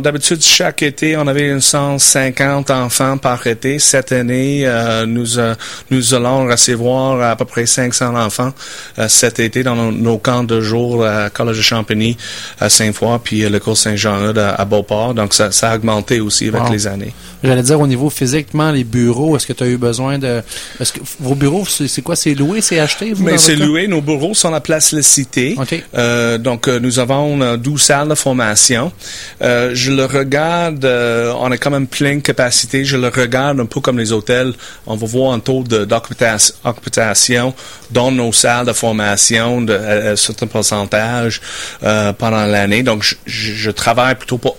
D'habitude, 0.02 0.42
chaque 0.42 0.82
été, 0.82 1.18
on 1.18 1.28
avait 1.28 1.60
150 1.60 2.72
enfants 2.72 3.18
par 3.18 3.46
été. 3.48 3.80
Cette 3.80 4.12
année, 4.12 4.64
euh, 4.66 5.06
nous, 5.06 5.26
nous 5.90 6.14
allons 6.14 6.48
recevoir 6.48 7.22
à 7.22 7.36
peu 7.36 7.46
près 7.46 7.66
500 7.66 8.16
enfants 8.16 8.54
cet 9.08 9.40
été 9.40 9.64
dans 9.64 9.92
nos, 9.92 10.18
camps 10.18 10.44
de 10.44 10.62
jour 10.62 11.06
à 11.06 11.30
Collège 11.30 11.58
de 11.58 11.62
Champigny, 11.62 12.18
à 12.60 12.70
Saint-Foy, 12.70 13.20
puis 13.24 13.42
le 13.42 13.60
cours 13.60 13.78
Saint-Jean-Eudes 13.78 14.38
à, 14.38 14.66
Beauport. 14.66 15.14
Donc, 15.14 15.34
ça, 15.34 15.52
ça, 15.52 15.72
a 15.72 15.76
augmenté 15.76 16.20
aussi 16.20 16.48
avec 16.48 16.70
les 16.70 16.88
années. 16.88 17.14
J'allais 17.44 17.64
dire, 17.64 17.80
au 17.80 17.88
niveau 17.88 18.10
physiquement, 18.10 18.72
les 18.72 18.86
bureaux, 18.86 19.36
est-ce 19.36 19.46
que 19.46 19.54
tu 19.54 19.64
as 19.64 19.68
eu 19.68 19.78
besoin 19.78 20.18
de, 20.18 20.42
est-ce 20.80 20.94
que 20.94 21.00
vos 21.20 21.36
bureaux, 21.36 21.66
c'est 21.66 22.02
quoi? 22.02 22.16
C'est 22.16 22.36
loué, 22.36 22.62
c'est 22.62 22.80
acheté? 22.80 23.14
Mais 23.18 23.38
c'est 23.38 23.56
loué. 23.56 23.88
Nos 23.88 24.02
bureaux 24.02 24.34
sont 24.34 24.54
à 24.54 24.62
place 24.62 24.94
La 24.94 25.02
Cité. 25.02 25.56
Euh, 25.96 26.38
donc, 26.38 26.63
euh, 26.68 26.80
nous 26.80 27.00
avons 27.00 27.58
12 27.58 27.82
salles 27.82 28.10
de 28.10 28.16
formation. 28.16 28.92
Euh, 29.42 29.72
je 29.74 29.92
le 29.92 30.06
regarde, 30.06 30.86
on 30.86 31.52
a 31.52 31.58
quand 31.58 31.72
même 31.72 31.88
plein 31.88 32.16
de 32.16 32.22
capacité. 32.22 32.86
Je 32.86 32.98
le 32.98 33.08
regarde 33.10 33.60
un 33.60 33.66
peu 33.66 33.80
comme 33.80 34.00
les 34.00 34.12
hôtels. 34.12 34.54
On 34.86 34.96
va 34.96 35.08
voir 35.08 35.34
un 35.34 35.40
taux 35.40 35.64
d'occupation 35.64 36.54
dans 37.92 38.12
nos 38.12 38.32
salles 38.34 38.66
de 38.66 38.74
formation 38.74 39.62
de 39.62 39.74
un 39.74 40.16
certain 40.16 40.48
pourcentage 40.48 41.42
pendant 42.18 42.46
l'année. 42.46 42.84
Donc, 42.84 43.04
je, 43.04 43.16
je, 43.26 43.72
travaille 43.72 44.16
plutôt 44.16 44.38
pour 44.38 44.58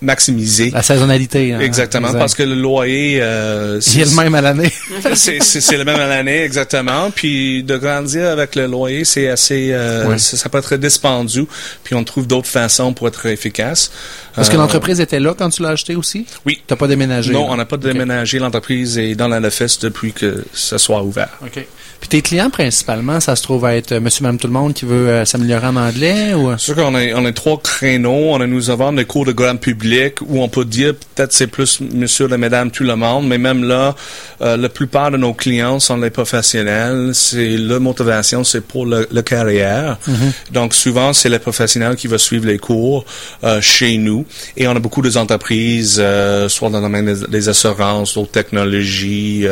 maximiser. 0.00 0.70
La 0.70 0.82
saisonnalité. 0.82 1.52
Hein, 1.52 1.60
exactement, 1.60 2.12
parce 2.12 2.34
que 2.34 2.42
le 2.42 2.54
loyer... 2.54 3.20
Euh, 3.20 3.80
c'est 3.80 4.04
le 4.04 4.14
même 4.14 4.34
à 4.34 4.40
l'année. 4.40 4.72
c'est 5.14 5.76
le 5.76 5.84
même 5.84 6.00
à 6.00 6.06
l'année, 6.06 6.42
exactement. 6.42 7.10
Puis 7.10 7.62
de 7.62 7.76
grandir 7.76 8.28
avec 8.28 8.54
le 8.54 8.66
loyer, 8.66 9.04
c'est 9.04 9.28
assez... 9.28 9.72
Euh, 9.72 10.16
ça, 10.18 10.48
peut 10.48 10.58
être 10.58 10.76
dispendieux, 10.76 11.46
puis 11.84 11.94
on 11.94 12.04
trouve 12.04 12.26
d'autres 12.26 12.48
façons 12.48 12.92
pour 12.92 13.08
être 13.08 13.26
efficace. 13.26 13.90
Est-ce 14.36 14.50
que 14.50 14.56
euh, 14.56 14.58
l'entreprise 14.58 15.00
était 15.00 15.20
là 15.20 15.34
quand 15.36 15.50
tu 15.50 15.62
l'as 15.62 15.70
acheté 15.70 15.96
aussi? 15.96 16.26
Oui. 16.46 16.56
Tu 16.66 16.72
n'as 16.72 16.76
pas 16.76 16.86
déménagé? 16.86 17.32
Non, 17.32 17.50
on 17.50 17.56
n'a 17.56 17.64
pas 17.64 17.76
déménagé. 17.76 18.38
L'entreprise 18.38 18.98
est 18.98 19.14
dans 19.14 19.28
la 19.28 19.40
LFS 19.40 19.80
depuis 19.80 20.12
que 20.12 20.44
ce 20.52 20.78
soit 20.78 21.02
ouvert. 21.02 21.30
OK. 21.42 21.66
Puis 22.00 22.08
tes 22.08 22.22
clients, 22.22 22.48
principalement, 22.48 23.18
ça 23.18 23.34
se 23.34 23.42
trouve 23.42 23.64
à 23.64 23.74
être 23.74 23.94
monsieur, 23.98 24.22
madame, 24.22 24.38
tout 24.38 24.46
le 24.46 24.52
monde 24.52 24.72
qui 24.72 24.84
veut 24.84 25.24
s'améliorer 25.24 25.66
en 25.66 25.74
anglais? 25.74 26.32
ou? 26.34 26.52
C'est 26.52 26.66
sûr 26.66 26.76
qu'on 26.76 26.94
a, 26.94 27.12
on 27.14 27.24
a 27.24 27.32
trois 27.32 27.58
créneaux. 27.60 28.30
On 28.30 28.40
a, 28.40 28.46
nous 28.46 28.70
avons 28.70 28.92
des 28.92 29.04
cours 29.04 29.24
de 29.24 29.32
grand 29.32 29.56
public 29.56 29.87
public 29.88 30.20
où 30.26 30.42
on 30.42 30.48
peut 30.48 30.64
dire 30.64 30.94
peut-être 31.14 31.32
c'est 31.32 31.46
plus 31.46 31.80
monsieur 31.80 32.32
et 32.32 32.36
mesdames 32.36 32.70
tout 32.70 32.84
le 32.84 32.96
monde, 32.96 33.26
mais 33.26 33.38
même 33.38 33.64
là, 33.64 33.94
euh, 34.42 34.56
la 34.56 34.68
plupart 34.68 35.10
de 35.10 35.16
nos 35.16 35.32
clients 35.34 35.80
sont 35.80 35.96
les 35.96 36.10
professionnels. 36.10 37.10
C'est 37.14 37.56
leur 37.56 37.80
motivation, 37.80 38.44
c'est 38.44 38.60
pour 38.60 38.86
le, 38.86 39.06
carrière. 39.22 39.98
Mm-hmm. 40.08 40.52
Donc 40.52 40.74
souvent 40.74 41.12
c'est 41.12 41.28
les 41.28 41.38
professionnels 41.38 41.96
qui 41.96 42.06
vont 42.06 42.18
suivre 42.18 42.46
les 42.46 42.58
cours 42.58 43.04
euh, 43.44 43.60
chez 43.60 43.96
nous 43.98 44.24
et 44.56 44.68
on 44.68 44.76
a 44.76 44.78
beaucoup 44.78 45.02
d'entreprises, 45.02 45.98
euh, 45.98 46.48
soit 46.48 46.70
dans 46.70 46.78
le 46.78 46.84
domaine 46.84 47.14
des, 47.28 47.48
assurances, 47.48 48.16
aux 48.16 48.26
technologies, 48.26 49.46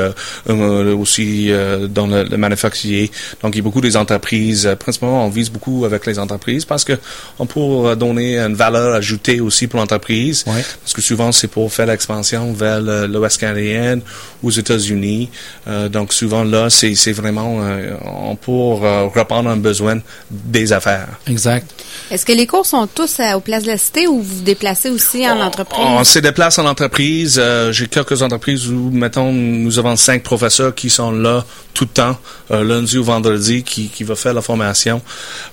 aussi 0.47 1.51
dans 1.89 2.07
le, 2.07 2.25
le, 2.25 2.37
manufacturier. 2.37 3.11
Donc 3.43 3.55
il 3.55 3.59
y 3.59 3.61
a 3.61 3.65
beaucoup 3.65 3.81
des 3.81 3.97
entreprises. 3.97 4.69
principalement, 4.79 5.25
on 5.27 5.31
vise 5.31 5.51
beaucoup 5.51 5.85
avec 5.85 6.07
les 6.07 6.19
entreprises 6.19 6.65
parce 6.65 6.85
que 6.85 6.95
on 7.39 7.47
peut 7.47 7.97
donner 7.97 8.39
une 8.39 8.55
valeur 8.55 8.95
ajoutée 8.95 9.41
aussi 9.41 9.67
pour 9.67 9.81
l'entreprise. 9.81 10.26
Parce 10.35 10.93
que 10.93 11.03
souvent, 11.03 11.33
c'est 11.33 11.49
pour 11.49 11.73
faire 11.73 11.87
l'expansion 11.87 12.53
vers 12.53 12.81
l'Ouest 12.81 13.41
canadien, 13.41 14.01
aux 14.43 14.51
États-Unis. 14.51 15.31
Euh, 15.67 15.89
donc, 15.89 16.13
souvent, 16.13 16.45
là, 16.45 16.69
c'est 16.71 17.13
vraiment 17.13 17.59
euh, 17.61 17.95
pour 18.41 18.85
euh, 18.85 19.09
répondre 19.09 19.49
à 19.49 19.53
un 19.53 19.57
besoin 19.57 20.01
des 20.31 20.73
affaires. 20.73 21.09
Exact. 21.27 21.69
Est-ce 22.11 22.25
que 22.25 22.33
les 22.33 22.47
cours 22.47 22.67
sont 22.67 22.87
tous 22.87 23.21
aux 23.35 23.41
places 23.41 23.65
de 23.65 23.69
la 23.69 23.79
cité 23.79 24.07
ou 24.07 24.21
vous 24.21 24.37
vous 24.37 24.43
déplacez 24.43 24.91
aussi 24.91 25.29
en 25.29 25.41
entreprise? 25.41 25.81
On 25.81 26.05
se 26.05 26.19
déplace 26.19 26.59
en 26.59 26.67
entreprise. 26.67 27.41
J'ai 27.71 27.87
quelques 27.89 28.23
entreprises 28.23 28.69
où, 28.69 28.91
mettons, 28.91 29.33
nous 29.33 29.79
avons 29.79 29.97
cinq 29.97 30.23
professeurs 30.23 30.75
qui 30.75 30.91
sont 30.91 31.11
là 31.11 31.45
tout 31.75 31.85
le 31.85 31.91
temps, 31.91 32.17
lundi 32.51 32.97
ou 32.97 33.05
vendredi, 33.05 33.63
qui, 33.63 33.89
qui 33.89 34.05
va 34.05 34.15
faire 34.15 34.35
la 34.35 34.43
formation 34.43 35.03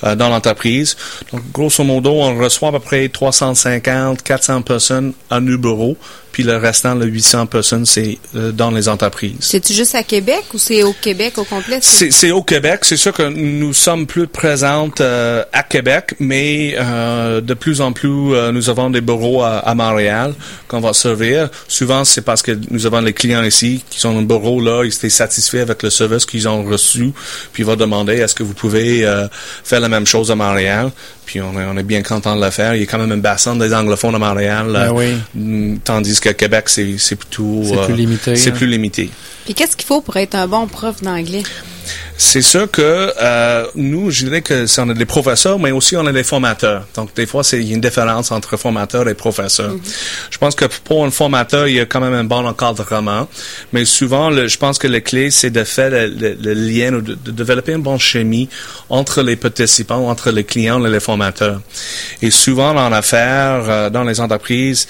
dans 0.02 0.30
l'entreprise. 0.30 0.96
Donc, 1.32 1.42
grosso 1.52 1.84
modo, 1.84 2.12
on 2.12 2.38
reçoit 2.38 2.70
à 2.70 2.72
peu 2.74 2.80
près 2.80 3.10
350, 3.10 4.22
400 4.22 4.63
personnes 4.64 5.14
à 5.30 5.40
bureaux 5.58 5.98
puis 6.34 6.42
le 6.42 6.58
restant, 6.58 6.96
le 6.96 7.06
800 7.06 7.46
personnes, 7.46 7.86
c'est 7.86 8.18
euh, 8.36 8.52
dans 8.52 8.72
les 8.72 8.90
entreprises. 8.90 9.36
C'est-tu 9.40 9.72
juste 9.72 9.94
à 9.94 10.02
Québec 10.02 10.44
ou 10.56 10.58
c'est 10.58 10.82
au 10.82 10.92
Québec 10.92 11.38
au 11.38 11.44
complet? 11.44 11.78
C'est 11.80 12.32
au 12.32 12.42
Québec. 12.42 12.80
C'est 12.82 12.98
sûr 12.98 13.14
que 13.14 13.22
nous 13.22 13.72
sommes 13.72 14.08
plus 14.08 14.26
présentes 14.26 15.00
euh, 15.00 15.44
à 15.54 15.62
Québec, 15.62 16.16
mais 16.20 16.74
euh, 16.80 17.40
de 17.40 17.54
plus 17.54 17.82
en 17.82 17.94
plus, 17.94 18.10
nous 18.10 18.70
avons 18.70 18.90
des 18.90 19.02
bureaux 19.02 19.44
à, 19.44 19.76
Montréal 19.76 20.34
qu'on 20.68 20.80
va 20.80 20.94
servir. 20.94 21.50
Souvent, 21.68 22.04
c'est 22.04 22.22
parce 22.22 22.42
que 22.42 22.58
nous 22.72 22.88
avons 22.88 23.02
les 23.02 23.14
clients 23.14 23.44
ici 23.44 23.84
qui 23.88 24.00
sont 24.00 24.14
dans 24.14 24.20
le 24.20 24.26
bureau 24.26 24.60
là, 24.60 24.84
ils 24.84 24.94
étaient 24.94 25.10
satisfaits 25.10 25.58
avec 25.58 25.84
le 25.84 25.92
service 25.92 26.26
qu'ils 26.26 26.48
ont 26.48 26.64
reçu, 26.64 27.12
puis 27.52 27.62
ils 27.62 27.66
vont 27.66 27.76
demander 27.76 28.14
est-ce 28.14 28.34
que 28.34 28.44
vous 28.44 28.56
pouvez 28.56 29.08
faire 29.64 29.80
la 29.80 29.90
même 29.90 30.08
chose 30.08 30.32
à 30.32 30.36
Montréal? 30.36 30.92
Puis 31.26 31.42
on 31.42 31.60
est, 31.60 31.66
on 31.66 31.78
est 31.78 31.84
bien 31.84 32.04
content 32.04 32.36
de 32.36 32.44
le 32.44 32.52
faire. 32.52 32.76
Il 32.76 32.82
y 32.82 32.84
a 32.84 32.86
quand 32.86 32.98
même 32.98 33.12
un 33.12 33.18
bassin 33.18 33.56
des 33.56 33.74
anglophones 33.74 34.16
à 34.16 34.20
Montréal. 34.20 34.68
Ben 34.72 34.92
oui. 34.92 35.80
Tandis 35.84 36.20
Québec, 36.30 36.70
c'est 36.70 37.16
plutôt... 37.16 37.64
C'est 37.64 37.86
plus 37.86 37.96
limité. 37.96 38.36
C'est 38.36 38.52
hein. 38.52 38.54
plus 38.54 38.68
limité. 38.68 39.10
Puis 39.46 39.54
qu'est-ce 39.54 39.76
qu'il 39.76 39.88
faut 39.88 40.02
pour 40.02 40.18
être 40.18 40.36
un 40.36 40.48
bon 40.48 40.68
prof 40.68 41.02
d'anglais? 41.02 41.44
C'est 42.16 42.42
sûr 42.42 42.70
que 42.70 43.12
euh, 43.22 43.66
nous, 43.76 44.12
je 44.12 44.26
dirais 44.26 44.42
que 44.42 44.66
on 44.80 44.90
a 44.90 44.94
des 44.94 45.06
professeurs, 45.06 45.60
mais 45.60 45.72
aussi 45.72 45.98
on 45.98 46.06
a 46.06 46.12
des 46.12 46.24
formateurs. 46.24 46.88
Donc 46.96 47.14
des 47.16 47.26
fois, 47.26 47.42
il 47.54 47.64
y 47.64 47.72
a 47.72 47.76
une 47.76 47.82
différence 47.82 48.32
entre 48.32 48.56
formateur 48.56 49.08
et 49.10 49.14
professeur. 49.14 49.74
Mm-hmm. 49.74 49.96
Je 50.30 50.38
pense 50.38 50.56
que 50.56 50.66
pour 50.84 51.04
un 51.04 51.12
formateur, 51.12 51.68
il 51.68 51.76
y 51.76 51.80
a 51.80 51.86
quand 51.86 52.00
même 52.00 52.14
un 52.14 52.24
bon 52.24 52.46
encadrement, 52.46 53.28
mais 53.74 53.84
souvent, 53.86 54.30
le, 54.30 54.48
je 54.48 54.58
pense 54.58 54.78
que 54.78 54.88
la 54.88 55.02
clé, 55.02 55.32
c'est 55.32 55.50
de 55.50 55.64
faire 55.64 55.90
le, 55.92 56.54
lien 56.54 56.94
ou 56.94 57.02
de, 57.02 57.16
développer 57.32 57.74
une 57.74 57.82
bonne 57.82 58.00
chimie 58.00 58.48
entre 58.90 59.22
les 59.22 59.36
participants, 59.36 60.08
entre 60.08 60.32
les 60.32 60.44
clients 60.44 60.84
et 60.86 60.90
les 60.90 61.00
formateurs. 61.00 61.62
Et 62.22 62.32
souvent, 62.32 62.76
en 62.76 62.92
affaires, 62.92 63.66
euh, 63.68 63.90
dans 63.90 64.04
les 64.04 64.22
entreprises, 64.22 64.88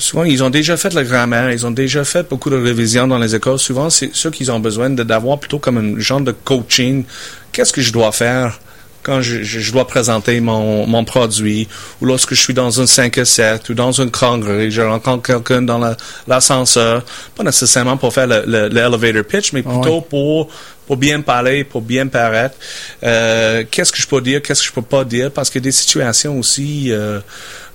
souvent, 0.00 0.24
ils 0.24 0.42
ont 0.42 0.50
déjà 0.50 0.76
fait 0.76 0.92
la 0.94 1.04
grammaire, 1.04 1.50
ils 1.52 1.66
ont 1.66 1.70
déjà 1.70 2.04
fait 2.04 2.28
beaucoup 2.28 2.50
de 2.50 2.56
révisions 2.56 3.06
dans 3.06 3.18
les 3.18 3.34
écoles. 3.34 3.58
Souvent, 3.58 3.90
c'est 3.90 4.10
ce 4.12 4.28
qu'ils 4.28 4.50
ont 4.50 4.60
besoin 4.60 4.90
d'avoir 4.90 5.38
plutôt 5.38 5.58
comme 5.58 5.78
un 5.78 6.00
genre 6.00 6.20
de 6.20 6.32
coaching. 6.32 7.04
Qu'est-ce 7.52 7.72
que 7.72 7.80
je 7.80 7.92
dois 7.92 8.12
faire 8.12 8.58
quand 9.02 9.22
je, 9.22 9.72
dois 9.72 9.86
présenter 9.86 10.40
mon, 10.40 10.86
mon, 10.86 11.04
produit, 11.04 11.66
ou 12.00 12.04
lorsque 12.04 12.34
je 12.34 12.40
suis 12.40 12.52
dans 12.52 12.82
un 12.82 12.86
5 12.86 13.16
à 13.16 13.24
7, 13.24 13.68
ou 13.70 13.74
dans 13.74 13.92
une 13.92 14.10
congrès, 14.10 14.70
je 14.70 14.82
rencontre 14.82 15.22
quelqu'un 15.22 15.62
dans 15.62 15.80
l'ascenseur, 16.26 17.02
pas 17.34 17.42
nécessairement 17.42 17.96
pour 17.96 18.12
faire 18.12 18.26
le, 18.26 19.22
pitch, 19.22 19.52
mais 19.52 19.62
plutôt 19.62 20.02
pour 20.02 20.50
pour 20.90 20.96
bien 20.96 21.20
parler, 21.20 21.62
pour 21.62 21.82
bien 21.82 22.08
paraître. 22.08 22.56
Euh, 23.04 23.62
qu'est-ce 23.70 23.92
que 23.92 23.98
je 23.98 24.08
peux 24.08 24.20
dire, 24.20 24.42
qu'est-ce 24.42 24.62
que 24.62 24.66
je 24.66 24.72
peux 24.72 24.82
pas 24.82 25.04
dire, 25.04 25.30
parce 25.30 25.48
qu'il 25.48 25.60
y 25.60 25.62
a 25.62 25.68
des 25.68 25.70
situations 25.70 26.36
aussi 26.36 26.90
euh, 26.90 27.20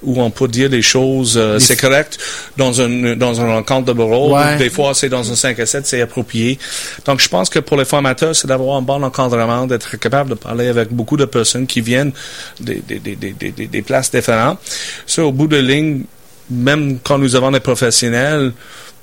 où 0.05 0.21
on 0.21 0.29
peut 0.29 0.47
dire 0.47 0.69
des 0.69 0.81
choses, 0.81 1.35
euh, 1.37 1.59
c'est 1.59 1.75
correct 1.75 2.17
dans 2.57 2.81
un 2.81 3.15
dans 3.15 3.41
un 3.41 3.53
rencontre 3.55 3.85
de 3.87 3.93
bureau. 3.93 4.35
Des 4.57 4.69
fois, 4.69 4.93
c'est 4.93 5.09
dans 5.09 5.29
un 5.31 5.35
5 5.35 5.59
à 5.59 5.65
7, 5.65 5.85
c'est 5.85 6.01
approprié. 6.01 6.57
Donc, 7.05 7.19
je 7.19 7.27
pense 7.29 7.49
que 7.49 7.59
pour 7.59 7.77
les 7.77 7.85
formateurs, 7.85 8.35
c'est 8.35 8.47
d'avoir 8.47 8.77
un 8.77 8.81
bon 8.81 9.03
encadrement, 9.03 9.67
d'être 9.67 9.97
capable 9.97 10.31
de 10.31 10.35
parler 10.35 10.67
avec 10.67 10.91
beaucoup 10.91 11.17
de 11.17 11.25
personnes 11.25 11.67
qui 11.67 11.81
viennent 11.81 12.11
des, 12.59 12.81
des, 12.87 12.99
des, 12.99 13.15
des, 13.15 13.51
des 13.51 13.81
places 13.81 14.11
différentes. 14.11 14.59
Ça, 15.05 15.23
au 15.23 15.31
bout 15.31 15.47
de 15.47 15.57
ligne, 15.57 16.03
même 16.49 16.99
quand 17.03 17.17
nous 17.17 17.35
avons 17.35 17.51
des 17.51 17.59
professionnels, 17.59 18.53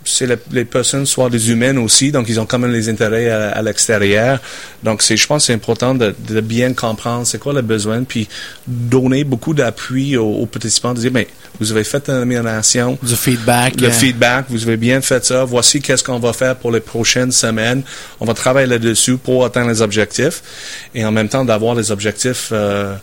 c'est 0.05 0.27
les 0.51 0.65
personnes 0.65 1.07
soit 1.07 1.31
des 1.31 1.51
humaines 1.51 1.79
aussi, 1.79 2.13
donc 2.13 2.29
ils 2.29 2.41
ont 2.41 2.47
quand 2.47 2.59
même 2.59 2.73
les 2.73 2.89
intérêts 2.89 3.31
à, 3.31 3.63
l'extérieur. 3.63 4.41
Donc 4.83 5.03
c'est, 5.03 5.17
je 5.17 5.27
pense, 5.27 5.47
c'est 5.47 5.55
important 5.55 5.95
de, 5.95 6.15
bien 6.41 6.73
comprendre 6.73 7.27
c'est 7.27 7.39
quoi 7.39 7.53
le 7.53 7.63
besoin, 7.63 8.03
puis 8.05 8.29
donner 8.67 9.25
beaucoup 9.25 9.55
d'appui 9.55 10.17
aux, 10.17 10.47
participants, 10.47 10.95
de 10.95 11.01
dire, 11.01 11.11
ben, 11.11 11.25
vous 11.61 11.71
avez 11.71 11.85
fait 11.85 12.09
une 12.09 12.15
amélioration. 12.15 12.99
Du 13.03 13.15
feedback. 13.15 13.81
Le 13.81 13.91
feedback, 13.91 14.47
vous 14.49 14.63
avez 14.63 14.77
bien 14.77 15.01
fait 15.01 15.25
ça. 15.25 15.45
Voici 15.45 15.81
qu'est-ce 15.81 16.03
qu'on 16.03 16.19
va 16.19 16.33
faire 16.33 16.57
pour 16.57 16.73
les 16.73 16.81
prochaines 16.81 17.31
semaines. 17.31 17.83
On 18.21 18.25
va 18.25 18.35
travailler 18.35 18.67
là-dessus 18.67 19.17
pour 19.17 19.45
atteindre 19.45 19.69
les 19.69 19.83
objectifs 19.83 20.43
et 20.95 21.05
en 21.05 21.13
même 21.13 21.29
temps 21.29 21.45
d'avoir 21.45 21.75
les 21.75 21.91
objectifs 21.93 22.49
euh, 22.53 22.95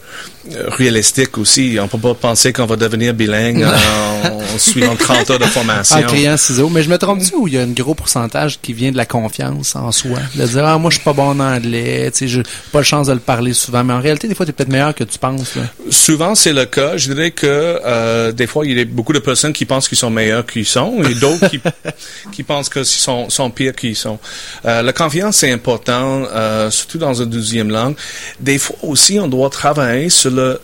réalistiques 0.68 1.38
aussi. 1.38 1.78
On 1.80 1.88
peut 1.88 1.98
pas 1.98 2.14
penser 2.14 2.52
qu'on 2.52 2.66
va 2.66 2.76
devenir 2.76 3.14
bilingue 3.14 3.64
en, 4.24 4.58
suivant 4.58 4.96
30 4.96 5.30
heures 5.30 5.40
de 5.40 5.46
formation. 5.46 5.98
En 5.98 6.04
criant 6.04 6.38
ciseaux. 6.38 6.70
Mais 6.70 6.84
je 6.84 6.89
me 6.90 6.98
trompe-tu 6.98 7.36
où 7.36 7.48
il 7.48 7.54
y 7.54 7.58
a 7.58 7.62
un 7.62 7.68
gros 7.68 7.94
pourcentage 7.94 8.60
qui 8.62 8.74
vient 8.74 8.92
de 8.92 8.98
la 8.98 9.06
confiance 9.06 9.76
en 9.76 9.92
soi? 9.92 10.20
De 10.36 10.46
dire, 10.46 10.66
ah, 10.66 10.78
moi, 10.78 10.90
je 10.90 10.96
suis 10.96 11.04
pas 11.04 11.14
bon 11.14 11.30
en 11.30 11.40
anglais, 11.40 12.10
tu 12.12 12.20
sais, 12.20 12.28
j'ai 12.28 12.44
pas 12.72 12.80
la 12.80 12.84
chance 12.84 13.08
de 13.08 13.14
le 13.14 13.20
parler 13.20 13.54
souvent. 13.54 13.84
Mais 13.84 13.94
en 13.94 14.02
réalité, 14.02 14.28
des 14.28 14.36
fois, 14.36 14.46
tu 14.46 14.52
es 14.52 14.54
peut-être 14.54 14.70
meilleur 14.70 14.94
que 14.96 15.04
tu 15.04 15.18
penses. 15.20 15.58
Souvent, 15.90 16.36
c'est 16.36 16.54
le 16.54 16.66
cas. 16.66 16.98
Je 16.98 17.14
dirais 17.14 17.32
que 17.32 17.46
euh, 17.48 18.32
des 18.32 18.48
fois, 18.48 18.66
il 18.66 18.78
y 18.78 18.82
a 18.82 18.86
beaucoup 18.86 19.14
de 19.14 19.20
personnes 19.20 19.54
qui 19.54 19.66
pensent 19.66 19.88
qu'ils 19.88 19.98
sont 19.98 20.10
meilleurs 20.10 20.46
qu'ils 20.46 20.66
sont 20.66 21.04
et 21.04 21.14
d'autres 21.16 21.48
qui, 21.50 21.60
qui 22.32 22.44
pensent 22.44 22.70
qu'ils 22.70 22.86
sont, 22.86 23.30
sont 23.30 23.50
pires 23.52 23.76
qu'ils 23.76 23.96
sont. 23.96 24.20
Euh, 24.66 24.82
la 24.82 24.94
confiance, 24.94 25.38
c'est 25.38 25.52
important, 25.52 26.24
euh, 26.34 26.72
surtout 26.72 26.98
dans 26.98 27.14
une 27.14 27.30
deuxième 27.30 27.70
langue. 27.70 27.96
Des 28.40 28.58
fois 28.58 28.78
aussi, 28.82 29.20
on 29.20 29.28
doit 29.28 29.50
travailler 29.50 30.10
sur 30.10 30.32
le, 30.32 30.60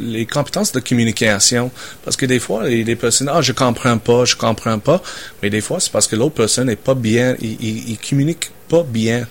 les 0.00 0.26
compétences 0.26 0.72
de 0.72 0.80
communication. 0.80 1.70
Parce 2.04 2.16
que 2.16 2.26
des 2.26 2.38
fois, 2.38 2.68
les, 2.68 2.84
les 2.84 2.96
personnes, 2.96 3.30
ah, 3.32 3.42
je 3.42 3.52
comprends 3.52 3.98
pas, 3.98 4.24
je 4.24 4.36
comprends 4.36 4.78
pas. 4.78 5.02
Mais 5.42 5.50
des 5.50 5.60
fois, 5.60 5.80
c'est 5.80 5.92
parce 5.92 6.06
que 6.06 6.16
l'autre 6.16 6.34
personne 6.34 6.66
n'est 6.66 6.76
pas 6.76 6.94
bien, 6.94 7.36
il, 7.40 7.56
il, 7.60 7.90
il 7.90 7.98
communique 7.98 8.50
pas 8.70 8.84
bien. 8.84 9.26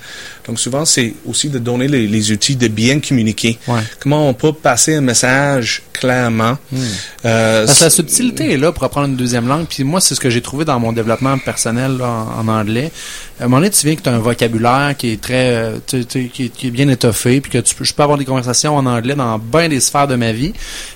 Donc 0.46 0.60
souvent, 0.60 0.84
c'est 0.84 1.14
aussi 1.26 1.50
de 1.50 1.58
donner 1.58 1.88
les, 1.88 2.32
outils 2.32 2.56
de 2.56 2.68
bien 2.68 3.00
communiquer. 3.00 3.58
Comment 4.00 4.28
on 4.28 4.34
peut 4.34 4.52
passer 4.54 4.96
un 4.96 5.02
message 5.02 5.84
clairement. 5.94 6.58
Hmm. 6.72 6.78
Euh, 7.26 7.66
Parce 7.66 7.80
que 7.80 7.84
la 7.86 7.90
subtilité 7.90 8.54
est 8.54 8.58
là 8.58 8.72
pour 8.72 8.84
apprendre 8.84 9.08
une 9.08 9.16
deuxième 9.16 9.48
langue. 9.48 9.66
Puis 9.68 9.84
moi, 9.84 10.02
c'est 10.02 10.16
ce 10.16 10.20
que 10.20 10.30
j'ai 10.30 10.42
trouvé 10.42 10.66
dans 10.66 10.80
mon 10.80 10.92
développement 10.92 11.38
personnel 11.38 12.02
en, 12.02 12.48
anglais. 12.48 12.92
À 13.40 13.46
un 13.46 13.48
moment 13.48 13.58
donné, 13.58 13.70
tu 13.70 13.86
viens 13.86 13.96
que 13.96 14.02
tu 14.02 14.10
as 14.10 14.14
un 14.14 14.20
vocabulaire 14.20 14.96
qui 14.98 15.12
est 15.12 15.22
très, 15.22 15.56
euh, 15.56 15.78
qui, 15.88 16.52
est 16.64 16.72
bien 16.72 16.88
étoffé, 16.90 17.42
puis 17.42 17.52
que 17.52 17.58
tu 17.60 17.76
peux, 17.76 17.86
je 17.86 17.94
peux 17.94 18.04
avoir 18.04 18.18
des 18.18 18.26
conversations 18.26 18.76
en 18.76 18.86
anglais 18.86 19.16
dans 19.16 19.38
bien 19.40 19.70
des 19.70 19.80
sphères 19.80 20.08
de 20.08 20.16
ma 20.16 20.32
vie. 20.32 20.54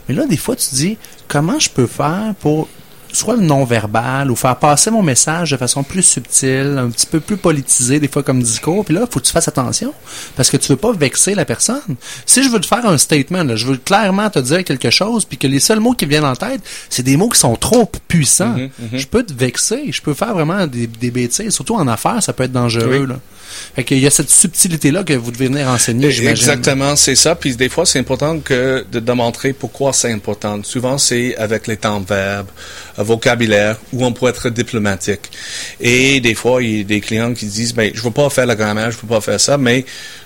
Mais 0.07 0.15
là, 0.15 0.25
des 0.25 0.37
fois, 0.37 0.55
tu 0.55 0.67
te 0.67 0.75
dis, 0.75 0.97
comment 1.27 1.59
je 1.59 1.69
peux 1.69 1.87
faire 1.87 2.33
pour 2.39 2.67
soit 3.13 3.35
le 3.35 3.43
non-verbal 3.43 4.29
ou 4.31 4.35
faire 4.35 4.57
passer 4.57 4.91
mon 4.91 5.01
message 5.01 5.51
de 5.51 5.57
façon 5.57 5.83
plus 5.83 6.03
subtile, 6.03 6.77
un 6.77 6.89
petit 6.89 7.05
peu 7.05 7.19
plus 7.19 7.37
politisée, 7.37 7.99
des 7.99 8.07
fois 8.07 8.23
comme 8.23 8.41
discours. 8.41 8.83
Puis 8.83 8.93
là, 8.93 9.07
faut 9.09 9.19
que 9.19 9.25
tu 9.25 9.31
fasses 9.31 9.47
attention 9.47 9.93
parce 10.35 10.49
que 10.49 10.57
tu 10.57 10.69
veux 10.69 10.77
pas 10.77 10.91
vexer 10.91 11.35
la 11.35 11.45
personne. 11.45 11.95
Si 12.25 12.43
je 12.43 12.49
veux 12.49 12.59
te 12.59 12.65
faire 12.65 12.85
un 12.85 12.97
statement, 12.97 13.55
je 13.55 13.67
veux 13.67 13.77
clairement 13.77 14.29
te 14.29 14.39
dire 14.39 14.63
quelque 14.63 14.89
chose, 14.89 15.25
puis 15.25 15.37
que 15.37 15.47
les 15.47 15.59
seuls 15.59 15.79
mots 15.79 15.93
qui 15.93 16.05
viennent 16.05 16.25
en 16.25 16.35
tête, 16.35 16.61
c'est 16.89 17.03
des 17.03 17.15
mots 17.15 17.29
qui 17.29 17.39
sont 17.39 17.55
trop 17.55 17.89
puissants. 18.07 18.55
Mm-hmm, 18.55 18.69
mm-hmm. 18.69 18.97
Je 18.97 19.07
peux 19.07 19.23
te 19.23 19.33
vexer, 19.33 19.91
je 19.91 20.01
peux 20.01 20.13
faire 20.13 20.33
vraiment 20.33 20.67
des, 20.67 20.87
des 20.87 21.11
bêtises. 21.11 21.51
Surtout 21.51 21.75
en 21.75 21.87
affaires, 21.87 22.21
ça 22.21 22.33
peut 22.33 22.43
être 22.43 22.51
dangereux. 22.51 23.05
Là. 23.05 23.19
Fait 23.75 23.83
qu'il 23.83 23.99
y 23.99 24.07
a 24.07 24.09
cette 24.09 24.29
subtilité-là 24.29 25.03
que 25.03 25.13
vous 25.13 25.31
devez 25.31 25.47
venir 25.47 25.67
enseigner, 25.67 26.11
j'imagine. 26.11 26.29
Exactement, 26.29 26.95
c'est 26.95 27.15
ça. 27.15 27.35
Puis 27.35 27.55
des 27.55 27.69
fois, 27.69 27.85
c'est 27.85 27.99
important 27.99 28.39
que 28.39 28.85
de 28.91 28.99
démontrer 28.99 29.53
pourquoi 29.53 29.93
c'est 29.93 30.11
important. 30.11 30.61
Souvent, 30.63 30.97
c'est 30.97 31.35
avec 31.37 31.67
les 31.67 31.77
temps 31.77 31.99
verbes, 31.99 32.49
vocabulaire, 33.03 33.77
où 33.91 34.05
on 34.05 34.11
peut 34.11 34.27
être 34.27 34.49
diplomatique. 34.49 35.31
Et 35.79 36.19
des 36.19 36.35
fois, 36.35 36.63
il 36.63 36.77
y 36.77 36.81
a 36.81 36.83
des 36.83 37.01
clients 37.01 37.33
qui 37.33 37.45
disent, 37.45 37.73
ben, 37.73 37.91
je 37.93 38.01
veux 38.01 38.11
pas 38.11 38.29
faire 38.29 38.45
la 38.45 38.55
grammaire, 38.55 38.91
je 38.91 38.97
veux 38.97 39.07
pas 39.07 39.21
faire 39.21 39.39
ça, 39.39 39.57
mais 39.57 39.85